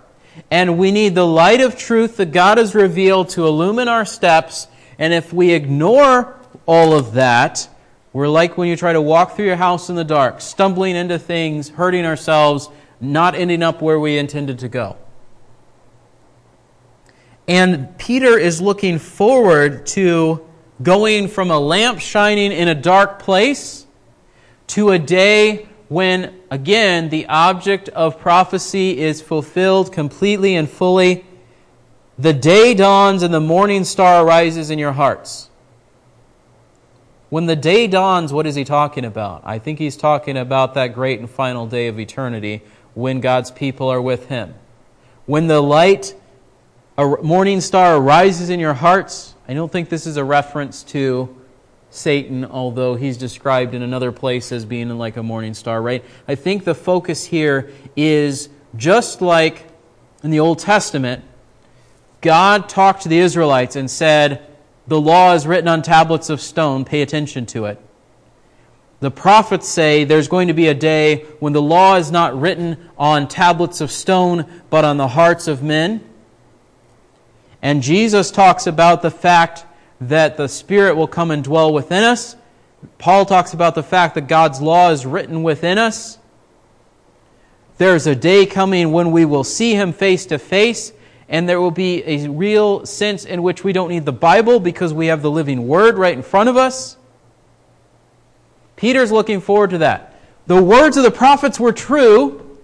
and 0.51 0.77
we 0.77 0.91
need 0.91 1.15
the 1.15 1.25
light 1.25 1.61
of 1.61 1.75
truth 1.75 2.17
that 2.17 2.31
God 2.31 2.59
has 2.59 2.75
revealed 2.75 3.29
to 3.29 3.47
illumine 3.47 3.88
our 3.88 4.05
steps. 4.05 4.67
And 4.99 5.13
if 5.13 5.33
we 5.33 5.51
ignore 5.51 6.39
all 6.67 6.93
of 6.93 7.13
that, 7.13 7.67
we're 8.15 8.30
like 8.30 8.58
when 8.58 8.69
you 8.69 8.78
try 8.78 8.93
to 8.93 9.01
walk 9.01 9.36
through 9.36 9.43
your 9.43 9.58
house 9.58 9.89
in 9.89 9.97
the 9.97 10.06
dark, 10.06 10.39
stumbling 10.39 10.95
into 10.95 11.19
things, 11.19 11.67
hurting 11.67 12.06
ourselves, 12.06 12.69
not 13.01 13.36
ending 13.36 13.62
up 13.62 13.82
where 13.82 13.99
we 13.99 14.17
intended 14.17 14.60
to 14.60 14.69
go. 14.69 14.95
And 17.45 17.97
Peter 17.97 18.39
is 18.39 18.62
looking 18.62 18.99
forward 18.99 19.86
to 19.88 20.47
going 20.82 21.28
from 21.28 21.51
a 21.51 21.60
lamp 21.60 21.99
shining 21.99 22.54
in 22.54 22.69
a 22.69 22.73
dark 22.73 23.19
place 23.19 23.86
to 24.67 24.91
a 24.91 24.97
day 24.97 25.67
when, 25.89 26.39
again, 26.49 27.10
the 27.10 27.25
object 27.25 27.89
of 27.89 28.21
prophecy 28.21 28.97
is 28.97 29.21
fulfilled 29.21 29.91
completely 29.91 30.56
and 30.56 30.69
fully. 30.69 31.25
The 32.17 32.32
day 32.32 32.75
dawns 32.75 33.23
and 33.23 33.34
the 33.34 33.41
morning 33.41 33.84
star 33.84 34.25
rises 34.25 34.69
in 34.69 34.80
your 34.80 34.93
hearts. 34.93 35.49
When 37.29 37.47
the 37.47 37.55
day 37.55 37.88
dawns, 37.88 38.31
what 38.31 38.45
is 38.45 38.55
he 38.55 38.63
talking 38.63 39.03
about? 39.03 39.41
I 39.45 39.59
think 39.59 39.79
he's 39.79 39.97
talking 39.97 40.38
about 40.38 40.75
that 40.75 40.93
great 40.93 41.19
and 41.19 41.29
final 41.29 41.65
day 41.65 41.88
of 41.88 41.99
eternity 41.99 42.61
when 42.93 43.19
God's 43.19 43.51
people 43.51 43.89
are 43.89 44.01
with 44.01 44.27
him. 44.27 44.53
When 45.25 45.47
the 45.47 45.61
light, 45.61 46.15
a 46.97 47.05
morning 47.23 47.61
star 47.61 47.97
arises 47.97 48.49
in 48.49 48.59
your 48.59 48.75
hearts, 48.75 49.33
I 49.47 49.53
don't 49.53 49.71
think 49.71 49.89
this 49.89 50.05
is 50.05 50.17
a 50.17 50.23
reference 50.23 50.83
to 50.83 51.35
Satan, 51.89 52.45
although 52.45 52.95
he's 52.95 53.17
described 53.17 53.73
in 53.73 53.81
another 53.81 54.11
place 54.11 54.51
as 54.51 54.65
being 54.65 54.89
like 54.97 55.17
a 55.17 55.23
morning 55.23 55.53
star, 55.53 55.81
right? 55.81 56.03
I 56.27 56.35
think 56.35 56.63
the 56.63 56.75
focus 56.75 57.25
here 57.25 57.71
is 57.95 58.49
just 58.75 59.21
like 59.21 59.65
in 60.23 60.29
the 60.29 60.39
Old 60.39 60.59
Testament, 60.59 61.23
God 62.21 62.67
talked 62.69 63.03
to 63.03 63.09
the 63.09 63.19
Israelites 63.19 63.75
and 63.75 63.89
said, 63.89 64.45
The 64.88 65.02
law 65.02 65.34
is 65.34 65.48
written 65.48 65.67
on 65.67 65.82
tablets 65.82 66.30
of 66.30 66.39
stone, 66.39 66.86
pay 66.86 67.02
attention 67.02 67.45
to 67.48 67.65
it. 67.65 67.80
The 69.00 69.12
prophets 69.12 69.67
say 69.67 70.04
there's 70.04 70.28
going 70.28 70.48
to 70.48 70.54
be 70.54 70.67
a 70.67 70.74
day 70.74 71.26
when 71.39 71.54
the 71.54 71.62
law 71.62 71.95
is 71.95 72.12
not 72.12 72.39
written 72.39 72.89
on 72.98 73.28
tablets 73.28 73.82
of 73.82 73.91
stone, 73.91 74.45
but 74.69 74.86
on 74.86 74.98
the 74.98 75.10
hearts 75.10 75.48
of 75.48 75.62
men. 75.62 76.04
And 77.62 77.82
Jesus 77.82 78.32
talks 78.32 78.67
about 78.67 79.02
the 79.02 79.12
fact 79.12 79.65
that 80.00 80.38
the 80.38 80.48
Spirit 80.48 80.95
will 80.95 81.08
come 81.08 81.32
and 81.32 81.43
dwell 81.43 81.74
within 81.74 82.04
us. 82.04 82.36
Paul 82.98 83.26
talks 83.26 83.54
about 83.54 83.76
the 83.76 83.84
fact 83.84 84.15
that 84.15 84.28
God's 84.28 84.62
law 84.62 84.91
is 84.91 85.06
written 85.06 85.43
within 85.43 85.78
us. 85.78 86.17
There's 87.78 88.08
a 88.08 88.15
day 88.15 88.45
coming 88.45 88.91
when 88.91 89.12
we 89.12 89.26
will 89.26 89.43
see 89.43 89.74
Him 89.74 89.93
face 89.93 90.26
to 90.28 90.39
face, 90.39 90.93
and 91.27 91.49
there 91.49 91.59
will 91.59 91.71
be 91.71 92.03
a 92.05 92.27
real 92.29 92.85
sense 92.85 93.25
in 93.25 93.41
which 93.41 93.63
we 93.63 93.73
don't 93.73 93.89
need 93.89 94.05
the 94.05 94.13
Bible 94.13 94.59
because 94.59 94.93
we 94.93 95.07
have 95.07 95.21
the 95.21 95.31
living 95.31 95.67
Word 95.67 95.97
right 95.97 96.15
in 96.15 96.23
front 96.23 96.49
of 96.49 96.57
us. 96.57 96.97
Peter's 98.75 99.11
looking 99.11 99.41
forward 99.41 99.71
to 99.71 99.79
that. 99.79 100.19
The 100.47 100.61
words 100.61 100.97
of 100.97 101.03
the 101.03 101.11
prophets 101.11 101.59
were 101.59 101.71
true. 101.71 102.59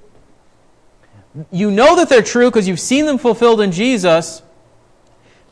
You 1.52 1.72
know 1.72 1.96
that 1.96 2.10
they're 2.10 2.22
true 2.22 2.50
because 2.50 2.68
you've 2.68 2.80
seen 2.80 3.06
them 3.06 3.18
fulfilled 3.18 3.62
in 3.62 3.72
Jesus. 3.72 4.44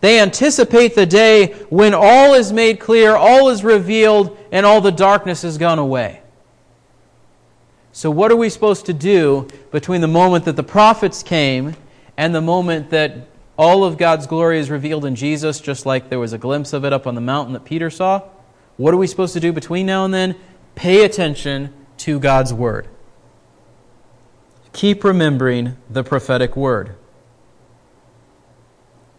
They 0.01 0.19
anticipate 0.19 0.95
the 0.95 1.05
day 1.05 1.53
when 1.69 1.93
all 1.93 2.33
is 2.33 2.53
made 2.53 2.79
clear, 2.79 3.15
all 3.15 3.49
is 3.49 3.63
revealed, 3.63 4.37
and 4.51 4.65
all 4.65 4.81
the 4.81 4.91
darkness 4.91 5.41
has 5.41 5.57
gone 5.57 5.79
away. 5.79 6.21
So, 7.91 8.11
what 8.11 8.31
are 8.31 8.35
we 8.35 8.49
supposed 8.49 8.85
to 8.85 8.93
do 8.93 9.47
between 9.71 10.01
the 10.01 10.07
moment 10.07 10.45
that 10.45 10.55
the 10.55 10.63
prophets 10.63 11.23
came 11.23 11.75
and 12.19 12.35
the 12.35 12.41
moment 12.41 12.89
that 12.89 13.29
all 13.57 13.85
of 13.85 13.97
God's 13.97 14.27
glory 14.27 14.59
is 14.59 14.69
revealed 14.69 15.05
in 15.05 15.15
Jesus, 15.15 15.61
just 15.61 15.85
like 15.85 16.09
there 16.09 16.19
was 16.19 16.33
a 16.33 16.37
glimpse 16.37 16.73
of 16.73 16.83
it 16.83 16.91
up 16.91 17.07
on 17.07 17.15
the 17.15 17.21
mountain 17.21 17.53
that 17.53 17.63
Peter 17.63 17.89
saw? 17.89 18.23
What 18.75 18.93
are 18.93 18.97
we 18.97 19.07
supposed 19.07 19.31
to 19.35 19.39
do 19.39 19.53
between 19.53 19.85
now 19.85 20.03
and 20.03 20.13
then? 20.13 20.35
Pay 20.75 21.05
attention 21.05 21.73
to 21.99 22.19
God's 22.19 22.53
Word. 22.53 22.89
Keep 24.73 25.05
remembering 25.05 25.77
the 25.89 26.03
prophetic 26.03 26.57
Word. 26.57 26.97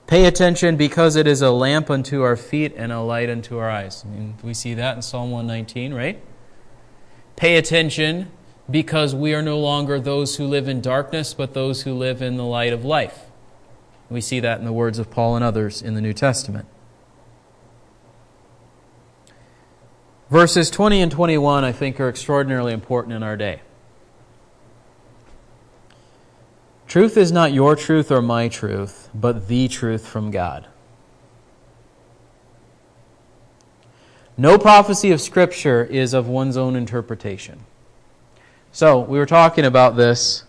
Pay 0.06 0.26
attention 0.26 0.76
because 0.76 1.16
it 1.16 1.26
is 1.26 1.40
a 1.40 1.50
lamp 1.50 1.88
unto 1.88 2.20
our 2.20 2.36
feet 2.36 2.74
and 2.76 2.92
a 2.92 3.00
light 3.00 3.30
unto 3.30 3.56
our 3.56 3.70
eyes. 3.70 4.04
I 4.04 4.10
mean, 4.10 4.36
we 4.42 4.52
see 4.52 4.74
that 4.74 4.96
in 4.96 5.00
Psalm 5.00 5.30
119, 5.30 5.94
right? 5.94 6.22
Pay 7.36 7.56
attention 7.56 8.30
because 8.70 9.14
we 9.14 9.34
are 9.34 9.42
no 9.42 9.58
longer 9.58 9.98
those 9.98 10.36
who 10.36 10.46
live 10.46 10.68
in 10.68 10.80
darkness, 10.80 11.34
but 11.34 11.54
those 11.54 11.82
who 11.82 11.94
live 11.94 12.22
in 12.22 12.36
the 12.36 12.44
light 12.44 12.72
of 12.72 12.84
life. 12.84 13.26
We 14.08 14.20
see 14.20 14.40
that 14.40 14.58
in 14.58 14.64
the 14.64 14.72
words 14.72 14.98
of 14.98 15.10
Paul 15.10 15.36
and 15.36 15.44
others 15.44 15.82
in 15.82 15.94
the 15.94 16.00
New 16.00 16.12
Testament. 16.12 16.66
Verses 20.28 20.70
20 20.70 21.00
and 21.00 21.10
21, 21.10 21.64
I 21.64 21.72
think, 21.72 21.98
are 21.98 22.08
extraordinarily 22.08 22.72
important 22.72 23.14
in 23.14 23.22
our 23.22 23.36
day. 23.36 23.62
Truth 26.86 27.16
is 27.16 27.30
not 27.30 27.52
your 27.52 27.76
truth 27.76 28.10
or 28.10 28.20
my 28.20 28.48
truth, 28.48 29.10
but 29.14 29.48
the 29.48 29.68
truth 29.68 30.06
from 30.06 30.30
God. 30.30 30.66
No 34.36 34.58
prophecy 34.58 35.10
of 35.10 35.20
Scripture 35.20 35.84
is 35.84 36.14
of 36.14 36.26
one's 36.26 36.56
own 36.56 36.74
interpretation. 36.74 37.64
So, 38.72 39.00
we 39.00 39.18
were 39.18 39.26
talking 39.26 39.64
about 39.64 39.96
this 39.96 40.44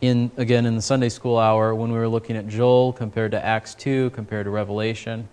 in 0.00 0.32
again 0.36 0.66
in 0.66 0.74
the 0.74 0.82
Sunday 0.82 1.08
school 1.08 1.38
hour 1.38 1.72
when 1.72 1.92
we 1.92 1.98
were 1.98 2.08
looking 2.08 2.36
at 2.36 2.48
Joel 2.48 2.92
compared 2.92 3.30
to 3.30 3.44
Acts 3.44 3.76
2 3.76 4.10
compared 4.10 4.46
to 4.46 4.50
Revelation. 4.50 5.28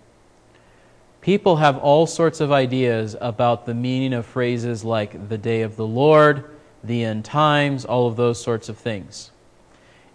People 1.20 1.56
have 1.56 1.78
all 1.78 2.06
sorts 2.06 2.40
of 2.40 2.52
ideas 2.52 3.16
about 3.20 3.66
the 3.66 3.74
meaning 3.74 4.12
of 4.12 4.24
phrases 4.24 4.84
like 4.84 5.28
the 5.28 5.36
day 5.36 5.62
of 5.62 5.74
the 5.74 5.86
Lord, 5.86 6.44
the 6.84 7.02
end 7.02 7.24
times, 7.24 7.84
all 7.84 8.06
of 8.06 8.14
those 8.14 8.40
sorts 8.40 8.68
of 8.68 8.78
things. 8.78 9.32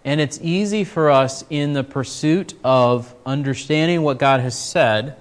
And 0.06 0.22
it's 0.22 0.40
easy 0.40 0.82
for 0.82 1.10
us 1.10 1.44
in 1.50 1.74
the 1.74 1.84
pursuit 1.84 2.54
of 2.64 3.14
understanding 3.26 4.00
what 4.00 4.18
God 4.18 4.40
has 4.40 4.58
said 4.58 5.16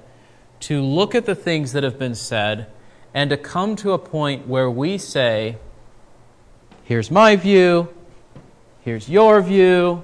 to 0.61 0.81
look 0.81 1.15
at 1.15 1.25
the 1.25 1.35
things 1.35 1.73
that 1.73 1.83
have 1.83 1.99
been 1.99 2.15
said 2.15 2.67
and 3.13 3.29
to 3.29 3.35
come 3.35 3.75
to 3.75 3.91
a 3.91 3.97
point 3.99 4.47
where 4.47 4.71
we 4.71 4.97
say, 4.97 5.57
here's 6.87 7.11
my 7.11 7.35
view, 7.35 7.89
here's 8.79 9.09
your 9.09 9.41
view, 9.41 10.01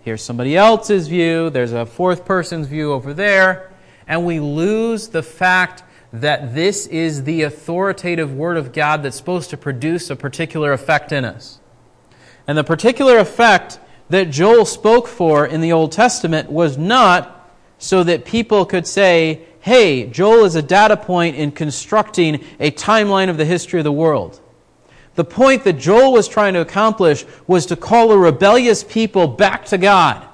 here's 0.00 0.20
somebody 0.20 0.56
else's 0.56 1.06
view, 1.06 1.48
there's 1.48 1.72
a 1.72 1.86
fourth 1.86 2.24
person's 2.24 2.66
view 2.66 2.92
over 2.92 3.14
there, 3.14 3.70
and 4.08 4.26
we 4.26 4.40
lose 4.40 5.06
the 5.06 5.22
fact 5.22 5.84
that 6.12 6.52
this 6.52 6.88
is 6.88 7.22
the 7.22 7.42
authoritative 7.42 8.34
Word 8.34 8.56
of 8.56 8.72
God 8.72 9.04
that's 9.04 9.16
supposed 9.16 9.50
to 9.50 9.56
produce 9.56 10.10
a 10.10 10.16
particular 10.16 10.72
effect 10.72 11.12
in 11.12 11.24
us. 11.24 11.60
And 12.48 12.58
the 12.58 12.64
particular 12.64 13.18
effect 13.18 13.78
that 14.10 14.30
Joel 14.30 14.64
spoke 14.64 15.06
for 15.06 15.46
in 15.46 15.60
the 15.60 15.72
Old 15.72 15.92
Testament 15.92 16.50
was 16.50 16.76
not 16.76 17.48
so 17.78 18.02
that 18.02 18.24
people 18.24 18.66
could 18.66 18.88
say, 18.88 19.42
hey, 19.60 20.06
Joel 20.06 20.44
is 20.44 20.56
a 20.56 20.62
data 20.62 20.96
point 20.96 21.36
in 21.36 21.52
constructing 21.52 22.44
a 22.58 22.72
timeline 22.72 23.30
of 23.30 23.36
the 23.36 23.44
history 23.44 23.78
of 23.78 23.84
the 23.84 23.92
world. 23.92 24.40
The 25.14 25.24
point 25.24 25.64
that 25.64 25.74
Joel 25.74 26.12
was 26.12 26.26
trying 26.26 26.54
to 26.54 26.60
accomplish 26.60 27.24
was 27.46 27.66
to 27.66 27.76
call 27.76 28.10
a 28.10 28.18
rebellious 28.18 28.82
people 28.82 29.28
back 29.28 29.64
to 29.66 29.78
God. 29.78 30.26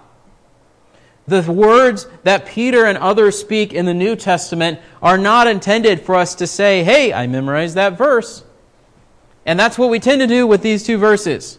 The 1.26 1.42
words 1.42 2.08
that 2.24 2.46
Peter 2.46 2.86
and 2.86 2.98
others 2.98 3.38
speak 3.38 3.72
in 3.72 3.86
the 3.86 3.94
New 3.94 4.16
Testament 4.16 4.80
are 5.02 5.18
not 5.18 5.46
intended 5.46 6.00
for 6.00 6.16
us 6.16 6.34
to 6.36 6.46
say, 6.46 6.82
hey, 6.82 7.12
I 7.12 7.26
memorized 7.26 7.76
that 7.76 7.96
verse. 7.96 8.42
And 9.46 9.58
that's 9.58 9.78
what 9.78 9.90
we 9.90 10.00
tend 10.00 10.20
to 10.22 10.26
do 10.26 10.46
with 10.46 10.62
these 10.62 10.82
two 10.82 10.98
verses. 10.98 11.58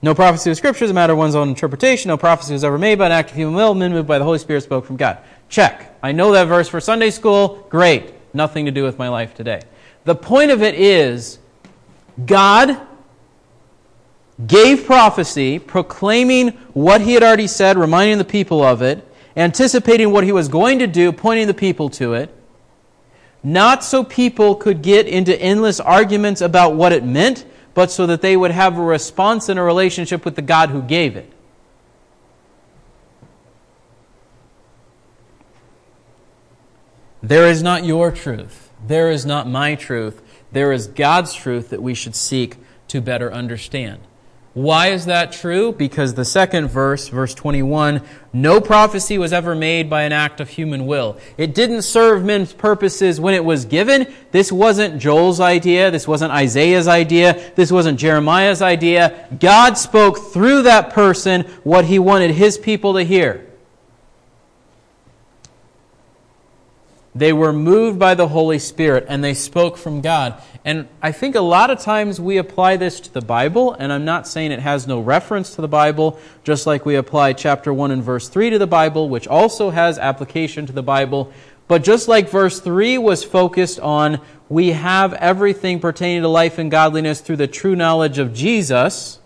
No 0.00 0.14
prophecy 0.14 0.50
of 0.50 0.56
Scripture 0.56 0.84
is 0.84 0.90
a 0.90 0.94
matter 0.94 1.12
of 1.12 1.18
one's 1.18 1.34
own 1.34 1.48
interpretation. 1.48 2.08
No 2.08 2.16
prophecy 2.16 2.52
was 2.52 2.64
ever 2.64 2.78
made 2.78 2.98
by 2.98 3.06
an 3.06 3.12
act 3.12 3.30
of 3.30 3.36
human 3.36 3.54
will. 3.54 3.72
Men 3.72 3.92
moved 3.92 4.08
by 4.08 4.18
the 4.18 4.24
Holy 4.24 4.38
Spirit 4.38 4.62
spoke 4.62 4.84
from 4.84 4.96
God. 4.96 5.18
Check. 5.48 5.96
I 6.02 6.12
know 6.12 6.32
that 6.32 6.44
verse 6.44 6.68
for 6.68 6.80
Sunday 6.80 7.10
school. 7.10 7.66
Great. 7.68 8.12
Nothing 8.34 8.64
to 8.66 8.72
do 8.72 8.82
with 8.82 8.98
my 8.98 9.08
life 9.08 9.34
today. 9.34 9.62
The 10.04 10.14
point 10.14 10.50
of 10.50 10.62
it 10.62 10.74
is 10.74 11.38
God 12.24 12.80
gave 14.46 14.84
prophecy, 14.84 15.58
proclaiming 15.58 16.48
what 16.72 17.00
he 17.00 17.14
had 17.14 17.22
already 17.22 17.46
said, 17.46 17.76
reminding 17.76 18.18
the 18.18 18.24
people 18.24 18.62
of 18.62 18.82
it, 18.82 19.06
anticipating 19.36 20.10
what 20.10 20.24
he 20.24 20.32
was 20.32 20.48
going 20.48 20.78
to 20.80 20.86
do, 20.86 21.12
pointing 21.12 21.46
the 21.46 21.54
people 21.54 21.88
to 21.90 22.14
it, 22.14 22.34
not 23.42 23.82
so 23.82 24.04
people 24.04 24.54
could 24.54 24.82
get 24.82 25.06
into 25.06 25.40
endless 25.40 25.80
arguments 25.80 26.40
about 26.40 26.74
what 26.74 26.92
it 26.92 27.04
meant, 27.04 27.44
but 27.74 27.90
so 27.90 28.06
that 28.06 28.20
they 28.20 28.36
would 28.36 28.50
have 28.50 28.78
a 28.78 28.82
response 28.82 29.48
and 29.48 29.58
a 29.58 29.62
relationship 29.62 30.24
with 30.24 30.36
the 30.36 30.42
God 30.42 30.70
who 30.70 30.82
gave 30.82 31.16
it. 31.16 31.30
There 37.22 37.48
is 37.48 37.62
not 37.62 37.84
your 37.84 38.10
truth. 38.10 38.61
There 38.86 39.10
is 39.10 39.24
not 39.24 39.48
my 39.48 39.74
truth. 39.74 40.22
There 40.52 40.72
is 40.72 40.86
God's 40.86 41.34
truth 41.34 41.70
that 41.70 41.82
we 41.82 41.94
should 41.94 42.14
seek 42.14 42.56
to 42.88 43.00
better 43.00 43.32
understand. 43.32 44.00
Why 44.54 44.88
is 44.88 45.06
that 45.06 45.32
true? 45.32 45.72
Because 45.72 46.12
the 46.12 46.26
second 46.26 46.68
verse, 46.68 47.08
verse 47.08 47.32
21, 47.32 48.02
no 48.34 48.60
prophecy 48.60 49.16
was 49.16 49.32
ever 49.32 49.54
made 49.54 49.88
by 49.88 50.02
an 50.02 50.12
act 50.12 50.40
of 50.40 50.50
human 50.50 50.86
will. 50.86 51.16
It 51.38 51.54
didn't 51.54 51.82
serve 51.82 52.22
men's 52.22 52.52
purposes 52.52 53.18
when 53.18 53.32
it 53.32 53.46
was 53.46 53.64
given. 53.64 54.12
This 54.30 54.52
wasn't 54.52 55.00
Joel's 55.00 55.40
idea. 55.40 55.90
This 55.90 56.06
wasn't 56.06 56.32
Isaiah's 56.32 56.86
idea. 56.86 57.52
This 57.54 57.72
wasn't 57.72 57.98
Jeremiah's 57.98 58.60
idea. 58.60 59.26
God 59.40 59.78
spoke 59.78 60.18
through 60.18 60.62
that 60.62 60.90
person 60.90 61.42
what 61.64 61.86
he 61.86 61.98
wanted 61.98 62.32
his 62.32 62.58
people 62.58 62.92
to 62.94 63.04
hear. 63.04 63.46
They 67.14 67.32
were 67.32 67.52
moved 67.52 67.98
by 67.98 68.14
the 68.14 68.28
Holy 68.28 68.58
Spirit 68.58 69.04
and 69.08 69.22
they 69.22 69.34
spoke 69.34 69.76
from 69.76 70.00
God. 70.00 70.42
And 70.64 70.88
I 71.02 71.12
think 71.12 71.34
a 71.34 71.40
lot 71.40 71.70
of 71.70 71.78
times 71.80 72.18
we 72.20 72.38
apply 72.38 72.76
this 72.76 73.00
to 73.00 73.12
the 73.12 73.20
Bible, 73.20 73.74
and 73.74 73.92
I'm 73.92 74.04
not 74.04 74.26
saying 74.26 74.52
it 74.52 74.60
has 74.60 74.86
no 74.86 75.00
reference 75.00 75.54
to 75.56 75.60
the 75.60 75.68
Bible, 75.68 76.18
just 76.44 76.66
like 76.66 76.86
we 76.86 76.94
apply 76.94 77.34
chapter 77.34 77.74
1 77.74 77.90
and 77.90 78.02
verse 78.02 78.28
3 78.28 78.50
to 78.50 78.58
the 78.58 78.66
Bible, 78.66 79.08
which 79.08 79.28
also 79.28 79.70
has 79.70 79.98
application 79.98 80.64
to 80.66 80.72
the 80.72 80.82
Bible. 80.82 81.32
But 81.68 81.84
just 81.84 82.08
like 82.08 82.30
verse 82.30 82.60
3 82.60 82.96
was 82.98 83.24
focused 83.24 83.80
on 83.80 84.20
we 84.48 84.68
have 84.68 85.12
everything 85.14 85.80
pertaining 85.80 86.22
to 86.22 86.28
life 86.28 86.58
and 86.58 86.70
godliness 86.70 87.20
through 87.20 87.36
the 87.36 87.46
true 87.46 87.74
knowledge 87.74 88.18
of 88.18 88.32
Jesus, 88.32 89.18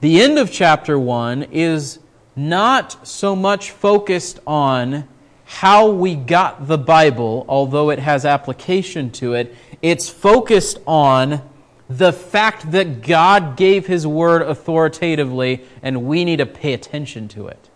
the 0.00 0.20
end 0.20 0.38
of 0.38 0.52
chapter 0.52 0.98
1 0.98 1.44
is 1.44 1.98
not 2.36 3.08
so 3.08 3.34
much 3.34 3.70
focused 3.70 4.38
on 4.46 5.08
how 5.46 5.88
we 5.88 6.14
got 6.14 6.68
the 6.68 6.76
Bible, 6.76 7.46
although 7.48 7.90
it 7.90 7.98
has 7.98 8.24
application 8.24 9.10
to 9.12 9.34
it. 9.34 9.54
It's 9.80 10.08
focused 10.08 10.78
on 10.86 11.40
the 11.88 12.12
fact 12.12 12.72
that 12.72 13.00
God 13.00 13.56
gave 13.56 13.86
His 13.86 14.06
Word 14.06 14.42
authoritatively, 14.42 15.64
and 15.82 16.04
we 16.04 16.24
need 16.24 16.38
to 16.38 16.46
pay 16.46 16.72
attention 16.72 17.28
to 17.28 17.46
it. 17.46 17.70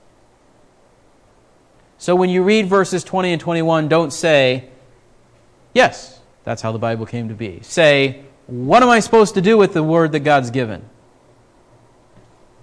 So 1.97 2.17
when 2.17 2.29
you 2.29 2.43
read 2.43 2.67
verses 2.67 3.05
20 3.05 3.33
and 3.33 3.41
21, 3.41 3.89
don't 3.89 4.13
say, 4.13 4.69
Yes, 5.73 6.19
that's 6.43 6.61
how 6.61 6.73
the 6.73 6.79
Bible 6.79 7.07
came 7.07 7.29
to 7.29 7.35
be. 7.35 7.61
Say, 7.63 8.25
What 8.47 8.83
am 8.83 8.89
I 8.89 9.01
supposed 9.01 9.35
to 9.35 9.41
do 9.41 9.57
with 9.57 9.75
the 9.75 9.83
Word 9.83 10.13
that 10.13 10.21
God's 10.21 10.51
given? 10.51 10.83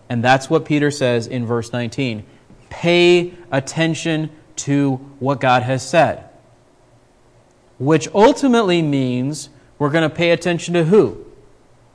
And 0.09 0.23
that's 0.23 0.49
what 0.49 0.65
Peter 0.65 0.91
says 0.91 1.27
in 1.27 1.45
verse 1.45 1.73
19. 1.73 2.25
Pay 2.69 3.33
attention 3.51 4.29
to 4.57 4.95
what 5.19 5.39
God 5.39 5.63
has 5.63 5.87
said. 5.87 6.29
Which 7.77 8.07
ultimately 8.13 8.81
means 8.81 9.49
we're 9.77 9.91
going 9.91 10.09
to 10.09 10.15
pay 10.15 10.31
attention 10.31 10.73
to 10.73 10.85
who? 10.85 11.25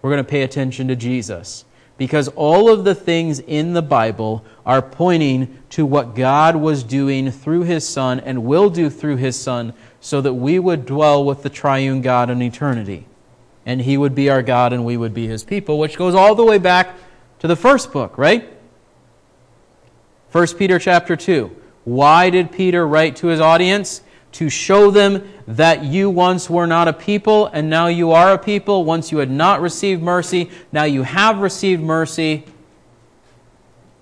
We're 0.01 0.11
going 0.11 0.25
to 0.25 0.31
pay 0.31 0.43
attention 0.43 0.89
to 0.89 0.97
Jesus. 0.97 1.65
Because 1.99 2.29
all 2.29 2.69
of 2.69 2.85
the 2.85 2.95
things 2.95 3.39
in 3.39 3.75
the 3.75 3.83
Bible 3.83 4.45
are 4.65 4.83
pointing 4.83 5.63
to 5.71 5.85
what 5.87 6.15
God 6.15 6.57
was 6.57 6.83
doing 6.83 7.31
through 7.31 7.63
His 7.63 7.87
Son 7.87 8.19
and 8.21 8.45
will 8.45 8.71
do 8.71 8.91
through 8.91 9.17
His 9.17 9.39
Son 9.39 9.75
so 10.01 10.21
that 10.21 10.35
we 10.35 10.59
would 10.59 10.87
dwell 10.87 11.25
with 11.25 11.43
the 11.43 11.51
triune 11.51 12.01
God 12.01 12.31
in 12.31 12.43
eternity. 12.43 13.07
And 13.65 13.81
He 13.81 13.97
would 13.97 14.15
be 14.15 14.31
our 14.31 14.43
God 14.43 14.73
and 14.73 14.85
we 14.85 14.97
would 14.97 15.15
be 15.15 15.27
His 15.27 15.45
people, 15.45 15.79
which 15.79 15.97
goes 15.97 16.15
all 16.15 16.35
the 16.35 16.45
way 16.45 16.59
back 16.59 16.97
to 17.43 17.49
the 17.49 17.57
first 17.57 17.93
book, 17.93 18.17
right? 18.19 18.49
1 20.31 20.47
Peter 20.57 20.79
chapter 20.79 21.17
2. 21.17 21.51
Why 21.83 22.31
did 22.31 22.53
Peter 22.53 22.87
write 22.87 23.17
to 23.17 23.27
his 23.27 23.41
audience? 23.41 24.01
To 24.35 24.49
show 24.49 24.93
them 24.93 25.29
that 25.49 25.83
you 25.83 26.09
once 26.09 26.49
were 26.49 26.69
not 26.69 26.87
a 26.87 26.93
people 26.93 27.49
and 27.49 27.69
now 27.69 27.89
you 27.89 28.13
are 28.13 28.33
a 28.33 28.39
people. 28.39 28.85
Once 28.85 29.11
you 29.11 29.19
had 29.19 29.29
not 29.29 29.61
received 29.61 30.01
mercy, 30.01 30.53
now 30.71 30.85
you 30.85 31.03
have 31.03 31.39
received 31.41 31.83
mercy. 31.83 32.45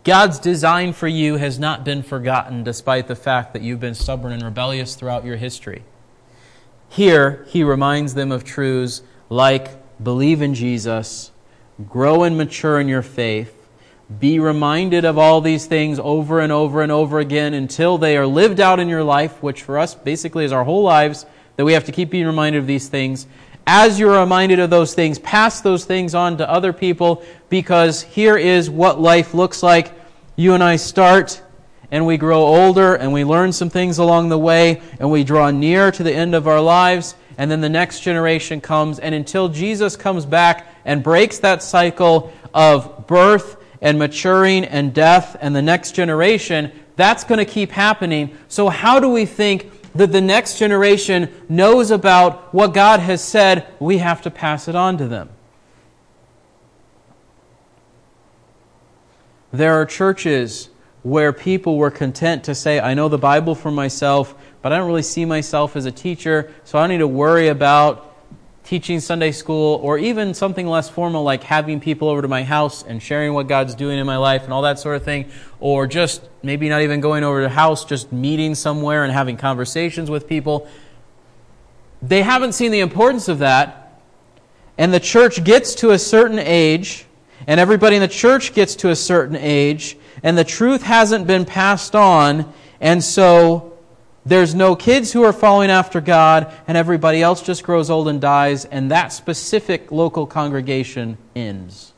God's 0.05 0.39
design 0.39 0.93
for 0.93 1.09
you 1.09 1.37
has 1.37 1.59
not 1.59 1.83
been 1.83 2.03
forgotten 2.03 2.63
despite 2.63 3.09
the 3.09 3.17
fact 3.17 3.55
that 3.55 3.63
you've 3.63 3.81
been 3.81 3.95
stubborn 3.95 4.33
and 4.33 4.43
rebellious 4.43 4.95
throughout 4.97 5.25
your 5.25 5.37
history. 5.37 5.83
Here, 6.91 7.47
he 7.49 7.65
reminds 7.65 8.13
them 8.13 8.33
of 8.33 8.45
truths 8.45 9.01
like 9.31 9.79
believe 10.05 10.43
in 10.43 10.55
Jesus, 10.55 11.31
grow 11.89 12.25
and 12.25 12.37
mature 12.37 12.81
in 12.81 12.89
your 12.89 13.03
faith, 13.03 13.57
be 14.19 14.41
reminded 14.41 15.05
of 15.05 15.19
all 15.19 15.41
these 15.41 15.67
things 15.67 15.99
over 16.01 16.41
and 16.41 16.51
over 16.51 16.83
and 16.83 16.91
over 16.91 17.21
again 17.21 17.55
until 17.55 17.97
they 17.97 18.17
are 18.17 18.27
lived 18.27 18.59
out 18.59 18.81
in 18.81 18.89
your 18.89 19.05
life, 19.05 19.43
which 19.43 19.63
for 19.63 19.79
us 19.79 19.95
basically 19.95 20.45
is 20.45 20.53
our 20.53 20.65
whole 20.65 20.83
lives, 20.83 21.27
that 21.57 21.65
we 21.65 21.73
have 21.75 21.85
to 21.85 21.93
keep 21.93 22.11
being 22.11 22.27
reminded 22.27 22.59
of 22.59 22.67
these 22.67 22.89
things. 22.89 23.27
As 23.67 24.01
you're 24.01 24.19
reminded 24.19 24.59
of 24.59 24.71
those 24.71 24.95
things, 24.95 25.19
pass 25.21 25.61
those 25.61 25.85
things 25.85 26.15
on 26.15 26.39
to 26.39 26.51
other 26.51 26.73
people 26.73 27.23
because 27.49 28.03
here 28.03 28.37
is 28.37 28.69
what 28.69 29.01
life 29.01 29.33
looks 29.33 29.63
like. 29.63 29.93
You 30.35 30.55
and 30.55 30.65
I 30.65 30.77
start 30.77 31.41
and 31.93 32.07
we 32.07 32.17
grow 32.17 32.43
older 32.43 32.95
and 32.95 33.13
we 33.13 33.25
learn 33.25 33.53
some 33.53 33.71
things 33.71 33.99
along 33.99 34.29
the 34.29 34.39
way 34.39 34.83
and 34.99 35.11
we 35.11 35.23
draw 35.23 35.51
near 35.51 35.93
to 35.93 36.03
the 36.03 36.13
end 36.13 36.35
of 36.35 36.49
our 36.49 36.61
lives 36.61 37.15
and 37.41 37.51
then 37.51 37.63
the 37.63 37.71
next 37.71 38.01
generation 38.01 38.61
comes 38.61 38.99
and 38.99 39.15
until 39.15 39.49
Jesus 39.49 39.97
comes 39.97 40.27
back 40.27 40.67
and 40.85 41.03
breaks 41.03 41.39
that 41.39 41.63
cycle 41.63 42.31
of 42.53 43.07
birth 43.07 43.57
and 43.81 43.99
maturing 43.99 44.63
and 44.63 44.93
death 44.93 45.39
and 45.41 45.57
the 45.57 45.63
next 45.63 45.93
generation, 45.93 46.71
that's 46.97 47.25
going 47.25 47.39
to 47.39 47.47
keep 47.47 47.71
happening. 47.71 48.37
So, 48.49 48.69
how 48.69 49.01
do 49.01 49.09
we 49.09 49.25
think 49.25 49.71
that 49.95 50.13
the 50.13 50.21
next 50.21 50.59
generation 50.59 51.33
knows 51.49 51.91
about 51.91 52.53
what 52.53 52.75
God 52.75 53.01
has 53.01 53.25
said? 53.25 53.67
We 53.81 53.97
have 53.97 54.21
to 54.21 54.31
pass 54.31 54.69
it 54.69 54.75
on 54.75 54.99
to 54.99 55.09
them. 55.09 55.31
There 59.51 59.81
are 59.81 59.87
churches 59.87 60.69
where 61.03 61.33
people 61.33 61.79
were 61.79 61.91
content 61.91 62.45
to 62.45 62.55
say, 62.55 62.79
I 62.79 62.93
know 62.93 63.09
the 63.09 63.17
Bible 63.17 63.55
for 63.55 63.71
myself, 63.71 64.35
but 64.63 64.73
I 64.73 64.79
don't 64.79 64.87
really 64.87 65.03
see 65.03 65.25
myself 65.25 65.77
as 65.77 65.87
a 65.87 65.93
teacher, 65.93 66.53
so 66.65 66.79
I 66.79 66.83
don't 66.83 66.91
need 66.91 66.99
to 66.99 67.09
worry 67.09 67.49
about 67.49 68.07
teaching 68.63 69.01
Sunday 69.01 69.33
school, 69.33 69.81
or 69.83 69.99
even 69.99 70.33
something 70.33 70.67
less 70.67 70.89
formal 70.89 71.25
like 71.25 71.43
having 71.43 71.81
people 71.81 72.09
over 72.09 72.23
to 72.23 72.29
my 72.29 72.45
house 72.45 72.85
and 72.85 73.03
sharing 73.03 73.35
what 73.35 73.49
God's 73.49 73.75
doing 73.75 73.99
in 73.99 74.07
my 74.07 74.17
life 74.17 74.45
and 74.45 74.53
all 74.53 74.63
that 74.63 74.79
sort 74.79 74.95
of 74.97 75.03
thing, 75.03 75.29
or 75.59 75.87
just 75.87 76.29
maybe 76.43 76.69
not 76.69 76.83
even 76.83 77.01
going 77.01 77.25
over 77.25 77.41
to 77.41 77.49
the 77.49 77.55
house, 77.55 77.85
just 77.85 78.13
meeting 78.13 78.55
somewhere 78.55 79.03
and 79.03 79.13
having 79.13 79.37
conversations 79.37 80.09
with 80.09 80.29
people. 80.29 80.69
They 82.01 82.23
haven't 82.23 82.53
seen 82.53 82.71
the 82.71 82.81
importance 82.81 83.29
of 83.29 83.41
that, 83.41 84.01
and 84.79 84.95
the 84.95 85.01
church 85.01 85.43
gets 85.43 85.75
to 85.77 85.91
a 85.91 85.99
certain 85.99 86.39
age, 86.39 87.07
and 87.47 87.59
everybody 87.59 87.97
in 87.97 88.03
the 88.03 88.09
church 88.09 88.55
gets 88.55 88.77
to 88.77 88.91
a 88.91 88.97
certain 88.97 89.37
age, 89.37 89.97
and 90.23 90.39
the 90.39 90.45
truth 90.45 90.83
hasn't 90.83 91.27
been 91.27 91.45
passed 91.45 91.97
on, 91.97 92.53
and 92.81 93.03
so 93.03 93.70
there's 94.25 94.55
no 94.55 94.77
kids 94.77 95.13
who 95.13 95.23
are 95.23 95.33
following 95.33 95.71
after 95.71 96.01
God, 96.01 96.53
and 96.69 96.77
everybody 96.77 97.23
else 97.23 97.43
just 97.43 97.65
grows 97.65 97.89
old 97.89 98.07
and 98.09 98.21
dies, 98.21 98.67
and 98.67 98.91
that 98.91 99.13
specific 99.13 99.91
local 99.91 100.27
congregation 100.27 101.17
ends. 101.35 101.93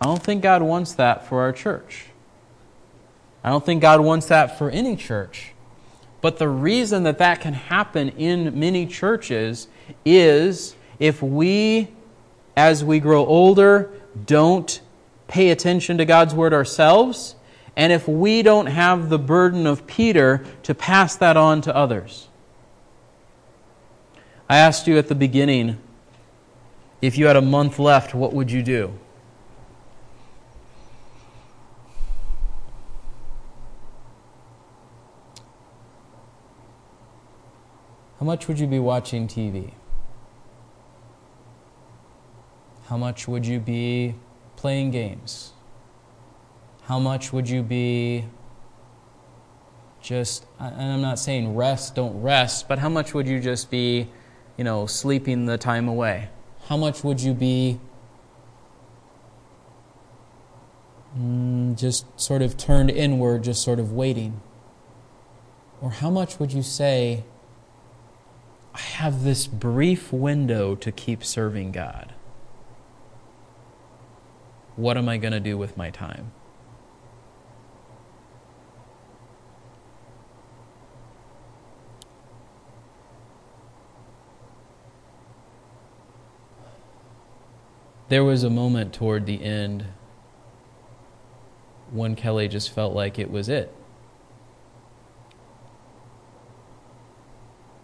I 0.00 0.04
don't 0.04 0.22
think 0.22 0.42
God 0.42 0.62
wants 0.62 0.94
that 0.94 1.26
for 1.26 1.40
our 1.40 1.52
church. 1.52 2.06
I 3.42 3.50
don't 3.50 3.64
think 3.64 3.80
God 3.80 4.00
wants 4.00 4.26
that 4.26 4.58
for 4.58 4.68
any 4.68 4.94
church. 4.94 5.52
But 6.20 6.38
the 6.38 6.48
reason 6.48 7.02
that 7.04 7.18
that 7.18 7.40
can 7.40 7.54
happen 7.54 8.10
in 8.10 8.58
many 8.58 8.86
churches 8.86 9.68
is 10.04 10.76
if 10.98 11.22
we, 11.22 11.88
as 12.56 12.84
we 12.84 13.00
grow 13.00 13.26
older, 13.26 13.90
don't 14.26 14.80
pay 15.28 15.50
attention 15.50 15.98
to 15.98 16.04
God's 16.04 16.34
word 16.34 16.52
ourselves 16.52 17.36
and 17.76 17.92
if 17.92 18.06
we 18.06 18.42
don't 18.42 18.66
have 18.66 19.08
the 19.08 19.18
burden 19.18 19.66
of 19.66 19.86
Peter 19.86 20.44
to 20.62 20.74
pass 20.74 21.16
that 21.16 21.36
on 21.36 21.60
to 21.62 21.74
others. 21.74 22.28
I 24.48 24.58
asked 24.58 24.86
you 24.86 24.98
at 24.98 25.08
the 25.08 25.14
beginning 25.14 25.78
if 27.00 27.16
you 27.18 27.26
had 27.26 27.36
a 27.36 27.42
month 27.42 27.78
left, 27.78 28.14
what 28.14 28.32
would 28.32 28.50
you 28.50 28.62
do? 28.62 28.98
How 38.20 38.26
much 38.26 38.46
would 38.46 38.60
you 38.60 38.68
be 38.68 38.78
watching 38.78 39.26
TV? 39.26 39.72
How 42.86 42.96
much 42.96 43.26
would 43.26 43.44
you 43.44 43.58
be 43.58 44.14
playing 44.54 44.92
games? 44.92 45.54
How 46.92 46.98
much 46.98 47.32
would 47.32 47.48
you 47.48 47.62
be 47.62 48.26
just, 50.02 50.44
and 50.60 50.92
I'm 50.92 51.00
not 51.00 51.18
saying 51.18 51.56
rest, 51.56 51.94
don't 51.94 52.20
rest, 52.20 52.68
but 52.68 52.78
how 52.78 52.90
much 52.90 53.14
would 53.14 53.26
you 53.26 53.40
just 53.40 53.70
be, 53.70 54.10
you 54.58 54.64
know, 54.64 54.84
sleeping 54.84 55.46
the 55.46 55.56
time 55.56 55.88
away? 55.88 56.28
How 56.66 56.76
much 56.76 57.02
would 57.02 57.18
you 57.18 57.32
be 57.32 57.80
mm, 61.18 61.78
just 61.78 62.04
sort 62.20 62.42
of 62.42 62.58
turned 62.58 62.90
inward, 62.90 63.44
just 63.44 63.62
sort 63.62 63.80
of 63.80 63.92
waiting? 63.92 64.42
Or 65.80 65.92
how 65.92 66.10
much 66.10 66.38
would 66.38 66.52
you 66.52 66.62
say, 66.62 67.24
I 68.74 68.80
have 68.80 69.24
this 69.24 69.46
brief 69.46 70.12
window 70.12 70.74
to 70.74 70.92
keep 70.92 71.24
serving 71.24 71.72
God? 71.72 72.12
What 74.76 74.98
am 74.98 75.08
I 75.08 75.16
going 75.16 75.32
to 75.32 75.40
do 75.40 75.56
with 75.56 75.78
my 75.78 75.88
time? 75.88 76.32
There 88.12 88.22
was 88.22 88.44
a 88.44 88.50
moment 88.50 88.92
toward 88.92 89.24
the 89.24 89.42
end 89.42 89.86
when 91.90 92.14
Kelly 92.14 92.46
just 92.46 92.70
felt 92.70 92.94
like 92.94 93.18
it 93.18 93.30
was 93.30 93.48
it. 93.48 93.74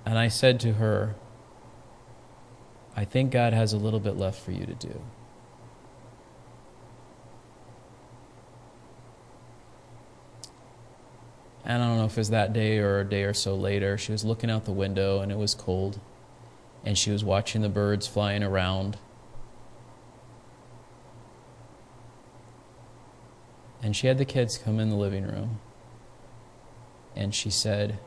And 0.05 0.19
I 0.19 0.29
said 0.29 0.61
to 0.61 0.75
her, 0.75 1.14
I 2.95 3.07
think 3.07 3.33
God 3.33 3.55
has 3.55 3.73
a 3.73 3.79
little 3.79 4.01
bit 4.01 4.19
left 4.19 4.38
for 4.38 4.53
you 4.53 4.67
to 4.67 4.75
do. 4.75 5.01
And 11.64 11.83
I 11.83 11.87
don't 11.87 11.97
know 11.97 12.05
if 12.05 12.12
it 12.12 12.19
was 12.19 12.29
that 12.29 12.53
day 12.53 12.77
or 12.81 13.01
a 13.01 13.05
day 13.09 13.23
or 13.23 13.33
so 13.33 13.57
later. 13.57 13.97
She 13.97 14.12
was 14.12 14.27
looking 14.27 14.51
out 14.51 14.67
the 14.67 14.73
window 14.73 15.21
and 15.21 15.33
it 15.33 15.38
was 15.38 15.55
cold. 15.55 16.01
And 16.85 16.99
she 16.99 17.11
was 17.11 17.25
watching 17.25 17.62
the 17.62 17.71
birds 17.71 18.07
flying 18.07 18.43
around. 18.43 18.99
And 23.88 23.96
she 23.96 24.07
had 24.07 24.18
the 24.18 24.27
kids 24.27 24.59
come 24.59 24.79
in 24.81 24.90
the 24.90 24.96
living 24.96 25.27
room. 25.27 25.61
And 27.16 27.35
she 27.35 27.48
said, 27.48 27.98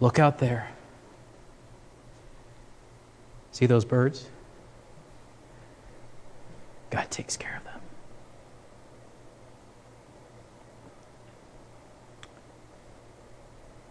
Look 0.00 0.18
out 0.18 0.40
there. 0.40 0.70
See 3.52 3.66
those 3.66 3.84
birds? 3.84 4.26
God 6.90 7.08
takes 7.08 7.36
care 7.36 7.56
of 7.56 7.62
them. 7.62 7.80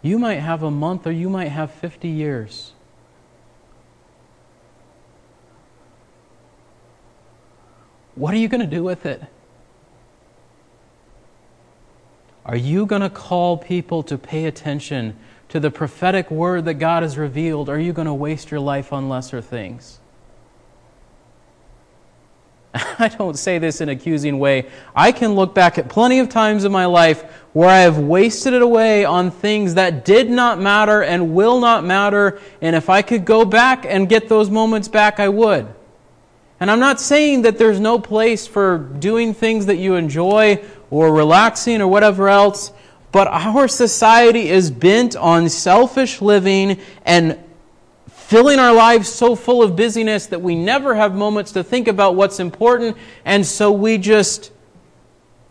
You 0.02 0.18
might 0.18 0.40
have 0.40 0.62
a 0.62 0.70
month 0.70 1.06
or 1.06 1.12
you 1.12 1.30
might 1.30 1.48
have 1.48 1.70
50 1.70 2.08
years. 2.08 2.74
What 8.14 8.34
are 8.34 8.36
you 8.36 8.48
going 8.48 8.60
to 8.60 8.66
do 8.66 8.82
with 8.82 9.06
it? 9.06 9.22
Are 12.44 12.56
you 12.56 12.86
going 12.86 13.02
to 13.02 13.10
call 13.10 13.56
people 13.56 14.02
to 14.04 14.18
pay 14.18 14.46
attention 14.46 15.16
to 15.48 15.60
the 15.60 15.70
prophetic 15.70 16.30
word 16.30 16.64
that 16.64 16.74
God 16.74 17.02
has 17.02 17.16
revealed? 17.16 17.68
Are 17.68 17.78
you 17.78 17.92
going 17.92 18.06
to 18.06 18.14
waste 18.14 18.50
your 18.50 18.60
life 18.60 18.92
on 18.92 19.08
lesser 19.08 19.40
things? 19.40 20.00
I 22.74 23.08
don't 23.08 23.38
say 23.38 23.58
this 23.58 23.80
in 23.80 23.88
an 23.88 23.96
accusing 23.96 24.38
way. 24.38 24.68
I 24.94 25.12
can 25.12 25.34
look 25.34 25.54
back 25.54 25.78
at 25.78 25.88
plenty 25.88 26.18
of 26.18 26.28
times 26.28 26.64
in 26.64 26.72
my 26.72 26.86
life 26.86 27.22
where 27.52 27.68
I 27.68 27.80
have 27.80 27.98
wasted 27.98 28.54
it 28.54 28.62
away 28.62 29.04
on 29.04 29.30
things 29.30 29.74
that 29.74 30.04
did 30.04 30.30
not 30.30 30.58
matter 30.58 31.02
and 31.02 31.34
will 31.34 31.60
not 31.60 31.84
matter. 31.84 32.40
And 32.60 32.74
if 32.74 32.88
I 32.88 33.02
could 33.02 33.24
go 33.24 33.44
back 33.44 33.84
and 33.86 34.08
get 34.08 34.28
those 34.28 34.50
moments 34.50 34.88
back, 34.88 35.20
I 35.20 35.28
would. 35.28 35.68
And 36.62 36.70
I'm 36.70 36.78
not 36.78 37.00
saying 37.00 37.42
that 37.42 37.58
there's 37.58 37.80
no 37.80 37.98
place 37.98 38.46
for 38.46 38.78
doing 38.78 39.34
things 39.34 39.66
that 39.66 39.78
you 39.78 39.96
enjoy 39.96 40.62
or 40.90 41.12
relaxing 41.12 41.80
or 41.80 41.88
whatever 41.88 42.28
else, 42.28 42.70
but 43.10 43.26
our 43.26 43.66
society 43.66 44.48
is 44.48 44.70
bent 44.70 45.16
on 45.16 45.48
selfish 45.48 46.22
living 46.22 46.78
and 47.04 47.36
filling 48.08 48.60
our 48.60 48.72
lives 48.72 49.08
so 49.08 49.34
full 49.34 49.60
of 49.60 49.74
busyness 49.74 50.26
that 50.26 50.40
we 50.40 50.54
never 50.54 50.94
have 50.94 51.16
moments 51.16 51.50
to 51.50 51.64
think 51.64 51.88
about 51.88 52.14
what's 52.14 52.38
important, 52.38 52.96
and 53.24 53.44
so 53.44 53.72
we 53.72 53.98
just 53.98 54.52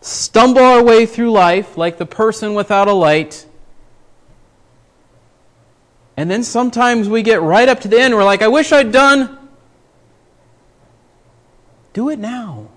stumble 0.00 0.62
our 0.62 0.82
way 0.82 1.04
through 1.04 1.30
life 1.30 1.76
like 1.76 1.98
the 1.98 2.06
person 2.06 2.54
without 2.54 2.88
a 2.88 2.94
light. 2.94 3.44
And 6.16 6.30
then 6.30 6.42
sometimes 6.42 7.06
we 7.06 7.20
get 7.20 7.42
right 7.42 7.68
up 7.68 7.80
to 7.80 7.88
the 7.88 8.00
end, 8.00 8.14
we're 8.14 8.24
like, 8.24 8.40
I 8.40 8.48
wish 8.48 8.72
I'd 8.72 8.92
done. 8.92 9.40
Do 11.92 12.08
it 12.08 12.18
now. 12.18 12.68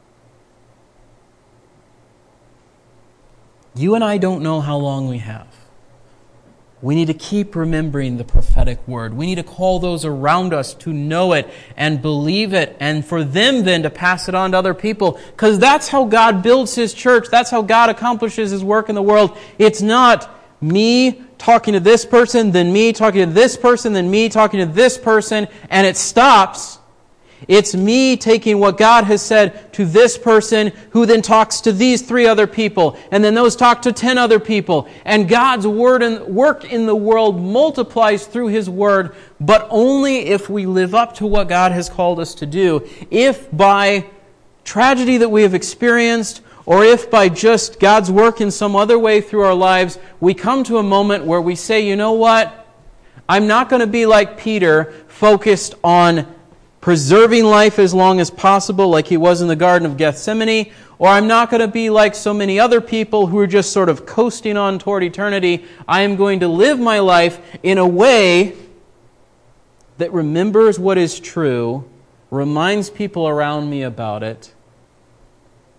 You 3.76 3.96
and 3.96 4.04
I 4.04 4.18
don't 4.18 4.42
know 4.42 4.62
how 4.62 4.78
long 4.78 5.10
we 5.10 5.18
have. 5.20 5.48
We 6.82 6.94
need 6.96 7.08
to 7.08 7.14
keep 7.14 7.56
remembering 7.56 8.18
the 8.18 8.24
prophetic 8.24 8.86
word. 8.88 9.14
We 9.16 9.26
need 9.26 9.36
to 9.36 9.44
call 9.44 9.80
those 9.80 10.06
around 10.06 10.54
us 10.54 10.74
to 10.76 10.94
know 10.94 11.34
it 11.34 11.50
and 11.76 12.02
believe 12.02 12.54
it, 12.54 12.78
and 12.80 13.04
for 13.04 13.24
them 13.24 13.64
then 13.64 13.84
to 13.84 13.90
pass 13.90 14.30
it 14.30 14.36
on 14.36 14.52
to 14.52 14.58
other 14.58 14.74
people. 14.74 15.20
Because 15.32 15.58
that's 15.58 15.88
how 15.88 16.06
God 16.06 16.44
builds 16.44 16.76
His 16.76 16.94
church. 16.94 17.28
That's 17.32 17.50
how 17.50 17.62
God 17.62 17.90
accomplishes 17.90 18.52
His 18.52 18.64
work 18.64 18.90
in 18.90 18.96
the 18.96 19.02
world. 19.02 19.38
It's 19.58 19.82
not 19.82 20.30
me 20.62 21.24
talking 21.38 21.74
to 21.74 21.80
this 21.80 22.06
person, 22.06 22.52
then 22.52 22.72
me 22.72 22.94
talking 22.94 23.28
to 23.28 23.34
this 23.34 23.58
person, 23.58 23.94
then 23.94 24.12
me 24.12 24.30
talking 24.30 24.60
to 24.60 24.66
this 24.66 24.98
person, 24.98 25.48
and 25.70 25.88
it 25.88 25.98
stops. 25.98 26.80
It's 27.48 27.76
me 27.76 28.18
taking 28.18 28.60
what 28.60 28.78
God 28.78 29.04
has 29.04 29.22
said 29.22 29.72
to 29.74 29.86
this 29.86 30.18
person 30.18 30.72
who 30.92 31.06
then 31.06 31.22
talks 31.22 31.62
to 31.62 31.72
these 31.72 32.02
three 32.02 32.26
other 32.26 32.48
people, 32.48 32.98
and 33.12 33.24
then 33.24 33.36
those 33.36 33.56
talk 33.56 33.84
to 33.84 33.92
ten 33.92 34.18
other 34.18 34.40
people. 34.40 34.88
And 35.04 35.30
God's 35.30 35.68
word 35.68 36.02
and 36.02 36.22
work 36.28 36.66
in 36.66 36.86
the 36.86 36.96
world 36.96 37.40
multiplies 37.40 38.26
through 38.26 38.48
His 38.48 38.70
word, 38.70 39.16
but 39.40 39.68
only 39.70 40.28
if 40.28 40.50
we 40.50 40.66
live 40.66 40.96
up 40.96 41.16
to 41.16 41.28
what 41.28 41.50
God 41.50 41.72
has 41.72 41.90
called 41.90 42.20
us 42.20 42.36
to 42.36 42.46
do. 42.46 42.88
If 43.12 43.52
by 43.56 44.06
tragedy 44.64 45.18
that 45.18 45.30
we 45.30 45.44
have 45.44 45.54
experienced, 45.54 46.42
or 46.66 46.84
if 46.84 47.12
by 47.12 47.30
just 47.30 47.80
God's 47.80 48.10
work 48.10 48.42
in 48.42 48.50
some 48.50 48.76
other 48.76 48.98
way 48.98 49.22
through 49.22 49.42
our 49.42 49.54
lives, 49.54 50.00
we 50.20 50.34
come 50.34 50.64
to 50.64 50.80
a 50.80 50.84
moment 50.84 51.26
where 51.26 51.42
we 51.42 51.56
say, 51.56 51.88
you 51.88 51.96
know 51.96 52.14
what? 52.14 52.66
I'm 53.30 53.46
not 53.46 53.70
going 53.70 53.82
to 53.82 53.88
be 53.88 54.06
like 54.06 54.40
Peter, 54.40 54.94
focused 55.08 55.76
on 55.84 56.34
preserving 56.86 57.44
life 57.44 57.80
as 57.80 57.96
long 57.96 58.20
as 58.20 58.30
possible, 58.30 58.88
like 58.88 59.08
he 59.08 59.18
was 59.18 59.42
in 59.42 59.48
the 59.48 59.56
Garden 59.56 59.88
of 59.88 59.98
Gethsemane, 59.98 60.72
or 61.00 61.08
I'm 61.08 61.26
not 61.26 61.50
going 61.50 61.62
to 61.62 61.68
be 61.68 61.90
like 61.90 62.14
so 62.14 62.32
many 62.32 62.60
other 62.60 62.80
people 62.80 63.26
who 63.26 63.40
are 63.40 63.48
just 63.48 63.74
sort 63.74 63.90
of 63.90 64.06
coasting 64.06 64.56
on 64.56 64.78
toward 64.78 65.02
eternity. 65.02 65.66
I 65.88 66.02
am 66.02 66.16
going 66.16 66.42
to 66.42 66.48
live 66.48 66.80
my 66.80 67.00
life 67.00 67.42
in 67.64 67.80
a 67.80 67.88
way 67.88 68.56
that 69.98 70.14
remembers 70.14 70.78
what 70.78 71.00
is 71.00 71.20
true, 71.20 71.90
reminds 72.30 72.92
people 72.92 73.28
around 73.28 73.68
me 73.68 73.82
about 73.82 74.22
it, 74.22 74.54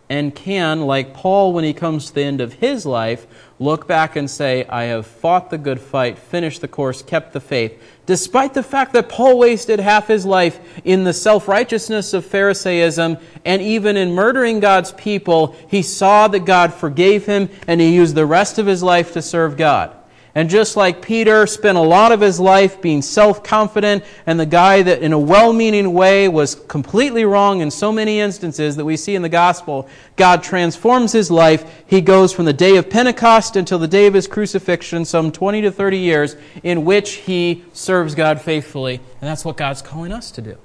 and 0.08 0.34
can, 0.34 0.82
like 0.82 1.14
Paul 1.14 1.52
when 1.52 1.64
he 1.64 1.72
comes 1.72 2.06
to 2.06 2.14
the 2.14 2.22
end 2.22 2.40
of 2.40 2.54
his 2.54 2.86
life, 2.86 3.26
look 3.58 3.88
back 3.88 4.14
and 4.14 4.30
say, 4.30 4.64
I 4.66 4.84
have 4.84 5.06
fought 5.06 5.50
the 5.50 5.58
good 5.58 5.80
fight, 5.80 6.18
finished 6.18 6.60
the 6.60 6.68
course, 6.68 7.02
kept 7.02 7.32
the 7.32 7.40
faith. 7.40 7.82
Despite 8.06 8.54
the 8.54 8.62
fact 8.62 8.92
that 8.92 9.08
Paul 9.08 9.38
wasted 9.38 9.80
half 9.80 10.06
his 10.06 10.24
life 10.24 10.60
in 10.84 11.02
the 11.02 11.12
self 11.12 11.48
righteousness 11.48 12.14
of 12.14 12.24
Pharisaism 12.24 13.18
and 13.44 13.62
even 13.62 13.96
in 13.96 14.12
murdering 14.12 14.60
God's 14.60 14.92
people, 14.92 15.56
he 15.68 15.82
saw 15.82 16.28
that 16.28 16.44
God 16.44 16.72
forgave 16.72 17.26
him 17.26 17.48
and 17.66 17.80
he 17.80 17.94
used 17.94 18.14
the 18.14 18.26
rest 18.26 18.58
of 18.58 18.66
his 18.66 18.82
life 18.82 19.12
to 19.14 19.22
serve 19.22 19.56
God. 19.56 19.95
And 20.36 20.50
just 20.50 20.76
like 20.76 21.00
Peter 21.00 21.46
spent 21.46 21.78
a 21.78 21.80
lot 21.80 22.12
of 22.12 22.20
his 22.20 22.38
life 22.38 22.82
being 22.82 23.00
self 23.00 23.42
confident 23.42 24.04
and 24.26 24.38
the 24.38 24.44
guy 24.44 24.82
that, 24.82 25.00
in 25.00 25.14
a 25.14 25.18
well 25.18 25.54
meaning 25.54 25.94
way, 25.94 26.28
was 26.28 26.54
completely 26.54 27.24
wrong 27.24 27.62
in 27.62 27.70
so 27.70 27.90
many 27.90 28.20
instances 28.20 28.76
that 28.76 28.84
we 28.84 28.98
see 28.98 29.14
in 29.14 29.22
the 29.22 29.30
gospel, 29.30 29.88
God 30.16 30.42
transforms 30.42 31.12
his 31.12 31.30
life. 31.30 31.84
He 31.86 32.02
goes 32.02 32.34
from 32.34 32.44
the 32.44 32.52
day 32.52 32.76
of 32.76 32.90
Pentecost 32.90 33.56
until 33.56 33.78
the 33.78 33.88
day 33.88 34.06
of 34.06 34.12
his 34.12 34.26
crucifixion, 34.26 35.06
some 35.06 35.32
20 35.32 35.62
to 35.62 35.72
30 35.72 35.96
years, 35.96 36.36
in 36.62 36.84
which 36.84 37.12
he 37.12 37.64
serves 37.72 38.14
God 38.14 38.38
faithfully. 38.38 38.96
And 38.96 39.22
that's 39.30 39.42
what 39.42 39.56
God's 39.56 39.80
calling 39.80 40.12
us 40.12 40.30
to 40.32 40.42
do. 40.42 40.58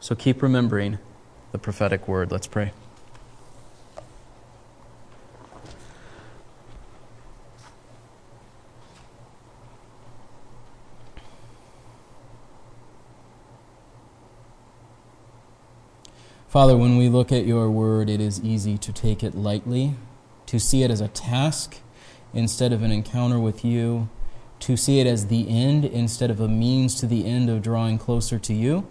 So 0.00 0.14
keep 0.14 0.42
remembering 0.42 0.98
the 1.52 1.58
prophetic 1.58 2.06
word. 2.06 2.30
Let's 2.30 2.46
pray. 2.46 2.72
Father, 16.48 16.78
when 16.78 16.96
we 16.96 17.10
look 17.10 17.30
at 17.30 17.44
your 17.44 17.70
word, 17.70 18.08
it 18.08 18.22
is 18.22 18.40
easy 18.40 18.78
to 18.78 18.90
take 18.90 19.22
it 19.22 19.34
lightly, 19.34 19.96
to 20.46 20.58
see 20.58 20.82
it 20.82 20.90
as 20.90 21.02
a 21.02 21.08
task 21.08 21.76
instead 22.32 22.72
of 22.72 22.82
an 22.82 22.90
encounter 22.90 23.38
with 23.38 23.66
you, 23.66 24.08
to 24.60 24.74
see 24.74 24.98
it 24.98 25.06
as 25.06 25.26
the 25.26 25.46
end 25.50 25.84
instead 25.84 26.30
of 26.30 26.40
a 26.40 26.48
means 26.48 26.94
to 26.94 27.06
the 27.06 27.26
end 27.26 27.50
of 27.50 27.60
drawing 27.60 27.98
closer 27.98 28.38
to 28.38 28.54
you, 28.54 28.86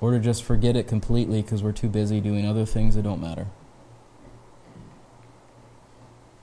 or 0.00 0.10
to 0.10 0.18
just 0.18 0.42
forget 0.42 0.74
it 0.74 0.88
completely 0.88 1.42
because 1.42 1.62
we're 1.62 1.70
too 1.70 1.88
busy 1.88 2.20
doing 2.20 2.44
other 2.44 2.66
things 2.66 2.96
that 2.96 3.02
don't 3.02 3.20
matter. 3.20 3.46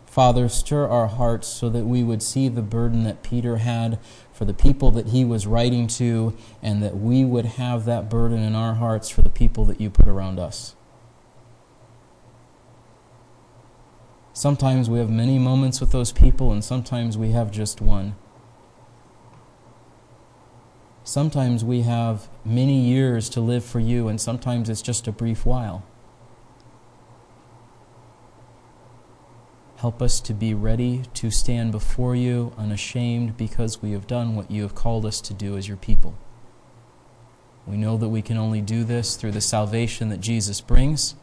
Father, 0.05 0.47
stir 0.47 0.88
our 0.88 1.07
hearts 1.07 1.49
so 1.49 1.67
that 1.69 1.84
we 1.84 2.03
would 2.03 2.23
see 2.23 2.47
the 2.47 2.61
burden 2.61 3.03
that 3.03 3.21
Peter 3.21 3.57
had 3.57 3.99
for 4.43 4.47
the 4.47 4.53
people 4.53 4.91
that 4.91 5.07
he 5.07 5.23
was 5.23 5.47
writing 5.47 5.87
to, 5.87 6.35
and 6.61 6.83
that 6.83 6.97
we 6.97 7.23
would 7.23 7.45
have 7.45 7.85
that 7.85 8.09
burden 8.09 8.39
in 8.39 8.55
our 8.55 8.73
hearts 8.73 9.07
for 9.07 9.21
the 9.21 9.29
people 9.29 9.63
that 9.63 9.79
you 9.79 9.89
put 9.89 10.05
around 10.05 10.37
us. 10.37 10.75
Sometimes 14.33 14.89
we 14.89 14.99
have 14.99 15.09
many 15.09 15.39
moments 15.39 15.79
with 15.79 15.93
those 15.93 16.11
people, 16.11 16.51
and 16.51 16.61
sometimes 16.61 17.17
we 17.17 17.31
have 17.31 17.51
just 17.51 17.79
one. 17.79 18.15
Sometimes 21.05 21.63
we 21.63 21.83
have 21.83 22.27
many 22.43 22.81
years 22.81 23.29
to 23.29 23.39
live 23.39 23.63
for 23.63 23.79
you, 23.79 24.09
and 24.09 24.19
sometimes 24.19 24.67
it's 24.67 24.81
just 24.81 25.07
a 25.07 25.13
brief 25.13 25.45
while. 25.45 25.85
Help 29.84 30.01
us 30.01 30.21
to 30.21 30.34
be 30.34 30.53
ready 30.53 31.01
to 31.13 31.29
stand 31.29 31.73
before 31.73 32.15
you 32.15 32.53
unashamed 32.57 33.36
because 33.36 33.81
we 33.81 33.91
have 33.91 34.07
done 34.07 34.34
what 34.34 34.49
you 34.49 34.61
have 34.61 34.73
called 34.73 35.05
us 35.05 35.19
to 35.19 35.34
do 35.34 35.57
as 35.57 35.67
your 35.67 35.75
people. 35.75 36.17
We 37.67 37.75
know 37.75 37.97
that 37.97 38.07
we 38.07 38.21
can 38.21 38.38
only 38.38 38.61
do 38.61 38.86
this 38.86 39.17
through 39.17 39.34
the 39.34 39.41
salvation 39.41 40.07
that 40.07 40.21
Jesus 40.21 40.61
brings. 40.61 41.15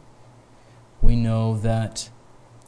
We 1.01 1.15
know 1.15 1.57
that 1.57 2.11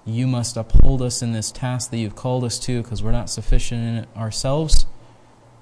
you 0.03 0.25
must 0.25 0.57
uphold 0.57 1.03
us 1.03 1.21
in 1.21 1.31
this 1.31 1.51
task 1.51 1.91
that 1.91 1.97
you've 1.97 2.15
called 2.15 2.43
us 2.43 2.57
to 2.61 2.81
because 2.81 3.03
we're 3.03 3.11
not 3.11 3.29
sufficient 3.29 3.83
in 3.83 3.95
it 3.97 4.09
ourselves. 4.17 4.87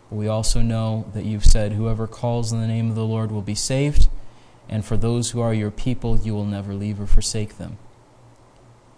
But 0.09 0.15
we 0.15 0.29
also 0.29 0.61
know 0.61 1.11
that 1.13 1.25
you've 1.25 1.43
said, 1.43 1.73
Whoever 1.73 2.07
calls 2.07 2.53
in 2.53 2.61
the 2.61 2.67
name 2.67 2.89
of 2.89 2.95
the 2.95 3.03
Lord 3.03 3.33
will 3.33 3.41
be 3.41 3.53
saved, 3.53 4.07
and 4.69 4.85
for 4.85 4.95
those 4.95 5.31
who 5.31 5.41
are 5.41 5.53
your 5.53 5.71
people, 5.71 6.17
you 6.17 6.33
will 6.33 6.45
never 6.45 6.73
leave 6.73 7.01
or 7.01 7.05
forsake 7.05 7.57
them. 7.57 7.77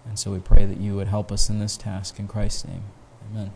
And 0.06 0.20
so 0.20 0.32
we 0.32 0.40
pray 0.40 0.66
that 0.66 0.80
you 0.80 0.96
would 0.96 1.08
help 1.08 1.32
us 1.32 1.50
in 1.50 1.60
this 1.60 1.78
task. 1.78 2.20
In 2.20 2.28
Christ's 2.28 2.66
name, 2.66 2.84
amen. 3.32 3.52